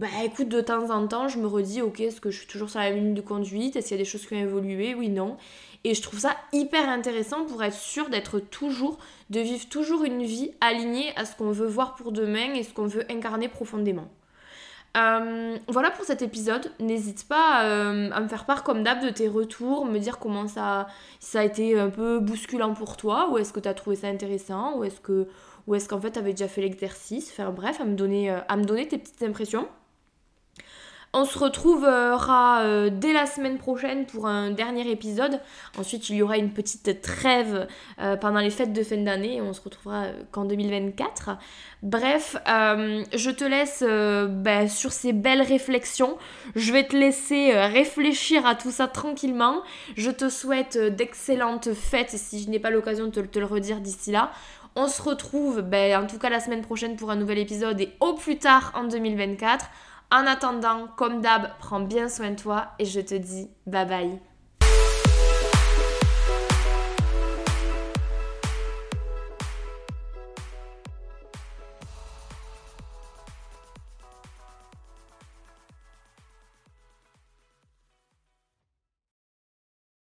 bah 0.00 0.06
écoute, 0.24 0.48
de 0.48 0.62
temps 0.62 0.88
en 0.88 1.06
temps, 1.06 1.28
je 1.28 1.38
me 1.38 1.46
redis, 1.46 1.82
ok, 1.82 2.00
est-ce 2.00 2.22
que 2.22 2.30
je 2.30 2.38
suis 2.38 2.46
toujours 2.46 2.70
sur 2.70 2.80
la 2.80 2.88
ligne 2.88 3.12
de 3.12 3.20
conduite? 3.20 3.76
Est-ce 3.76 3.88
qu'il 3.88 3.98
y 3.98 4.00
a 4.00 4.02
des 4.02 4.08
choses 4.08 4.26
qui 4.26 4.32
ont 4.32 4.38
évolué? 4.38 4.94
Oui, 4.94 5.10
non. 5.10 5.36
Et 5.84 5.94
je 5.94 6.00
trouve 6.00 6.18
ça 6.18 6.36
hyper 6.54 6.88
intéressant 6.88 7.44
pour 7.44 7.62
être 7.62 7.74
sûr 7.74 8.08
d'être 8.08 8.38
toujours, 8.38 8.96
de 9.28 9.40
vivre 9.40 9.68
toujours 9.68 10.04
une 10.04 10.22
vie 10.22 10.52
alignée 10.62 11.12
à 11.16 11.26
ce 11.26 11.36
qu'on 11.36 11.50
veut 11.50 11.66
voir 11.66 11.96
pour 11.96 12.12
demain 12.12 12.54
et 12.54 12.62
ce 12.62 12.72
qu'on 12.72 12.86
veut 12.86 13.04
incarner 13.10 13.48
profondément. 13.48 14.08
Euh, 14.96 15.58
voilà 15.68 15.90
pour 15.90 16.06
cet 16.06 16.22
épisode. 16.22 16.72
N'hésite 16.80 17.28
pas 17.28 17.66
euh, 17.66 18.10
à 18.10 18.20
me 18.22 18.28
faire 18.28 18.46
part 18.46 18.64
comme 18.64 18.82
d'hab 18.82 19.04
de 19.04 19.10
tes 19.10 19.28
retours, 19.28 19.84
me 19.84 19.98
dire 19.98 20.18
comment 20.18 20.48
ça, 20.48 20.86
ça 21.18 21.40
a 21.40 21.44
été 21.44 21.78
un 21.78 21.90
peu 21.90 22.20
bousculant 22.20 22.72
pour 22.72 22.96
toi, 22.96 23.28
ou 23.30 23.36
est-ce 23.36 23.52
que 23.52 23.60
tu 23.60 23.68
as 23.68 23.74
trouvé 23.74 23.96
ça 23.96 24.08
intéressant, 24.08 24.78
ou 24.78 24.84
est-ce 24.84 25.00
que 25.00 25.28
ou 25.66 25.74
est-ce 25.74 25.90
qu'en 25.90 26.00
fait 26.00 26.12
tu 26.12 26.18
avais 26.18 26.32
déjà 26.32 26.48
fait 26.48 26.62
l'exercice, 26.62 27.30
faire 27.30 27.52
bref, 27.52 27.82
à 27.82 27.84
me 27.84 27.94
donner, 27.94 28.30
euh, 28.30 28.38
à 28.48 28.56
me 28.56 28.64
donner 28.64 28.88
tes 28.88 28.96
petites 28.96 29.22
impressions. 29.22 29.68
On 31.12 31.24
se 31.24 31.36
retrouvera 31.36 32.60
euh, 32.62 32.88
dès 32.88 33.12
la 33.12 33.26
semaine 33.26 33.58
prochaine 33.58 34.06
pour 34.06 34.28
un 34.28 34.52
dernier 34.52 34.88
épisode. 34.88 35.40
Ensuite, 35.76 36.08
il 36.08 36.14
y 36.14 36.22
aura 36.22 36.36
une 36.36 36.52
petite 36.52 37.02
trêve 37.02 37.66
euh, 37.98 38.14
pendant 38.14 38.38
les 38.38 38.50
fêtes 38.50 38.72
de 38.72 38.82
fin 38.84 38.96
d'année 38.96 39.40
on 39.40 39.52
se 39.52 39.60
retrouvera 39.60 40.04
euh, 40.04 40.12
qu'en 40.30 40.44
2024. 40.44 41.30
Bref, 41.82 42.36
je 42.46 43.30
te 43.30 43.42
laisse 43.42 43.82
ben, 43.82 44.68
sur 44.68 44.92
ces 44.92 45.12
belles 45.12 45.42
réflexions. 45.42 46.16
Je 46.54 46.72
vais 46.72 46.84
te 46.84 46.94
laisser 46.94 47.58
réfléchir 47.58 48.46
à 48.46 48.54
tout 48.54 48.70
ça 48.70 48.86
tranquillement. 48.86 49.62
Je 49.96 50.10
te 50.10 50.28
souhaite 50.28 50.78
d'excellentes 50.78 51.72
fêtes 51.72 52.10
si 52.10 52.42
je 52.42 52.50
n'ai 52.50 52.58
pas 52.58 52.70
l'occasion 52.70 53.06
de 53.06 53.10
te, 53.10 53.38
le 53.38 53.46
redire 53.46 53.80
d'ici 53.80 54.12
là. 54.12 54.30
On 54.76 54.88
se 54.88 55.00
retrouve 55.02 55.62
ben, 55.62 56.04
en 56.04 56.06
tout 56.06 56.18
cas 56.18 56.28
la 56.28 56.38
semaine 56.38 56.62
prochaine 56.62 56.96
pour 56.96 57.10
un 57.10 57.16
nouvel 57.16 57.38
épisode 57.38 57.80
et 57.80 57.92
au 57.98 58.12
plus 58.12 58.38
tard 58.38 58.72
en 58.76 58.84
2024. 58.84 59.64
En 60.12 60.26
attendant, 60.26 60.88
comme 60.96 61.20
d'hab, 61.20 61.56
prends 61.58 61.80
bien 61.80 62.08
soin 62.08 62.30
de 62.32 62.36
toi 62.36 62.72
et 62.78 62.84
je 62.84 63.00
te 63.00 63.14
dis 63.14 63.48
bye 63.66 63.86
bye. 63.86 64.20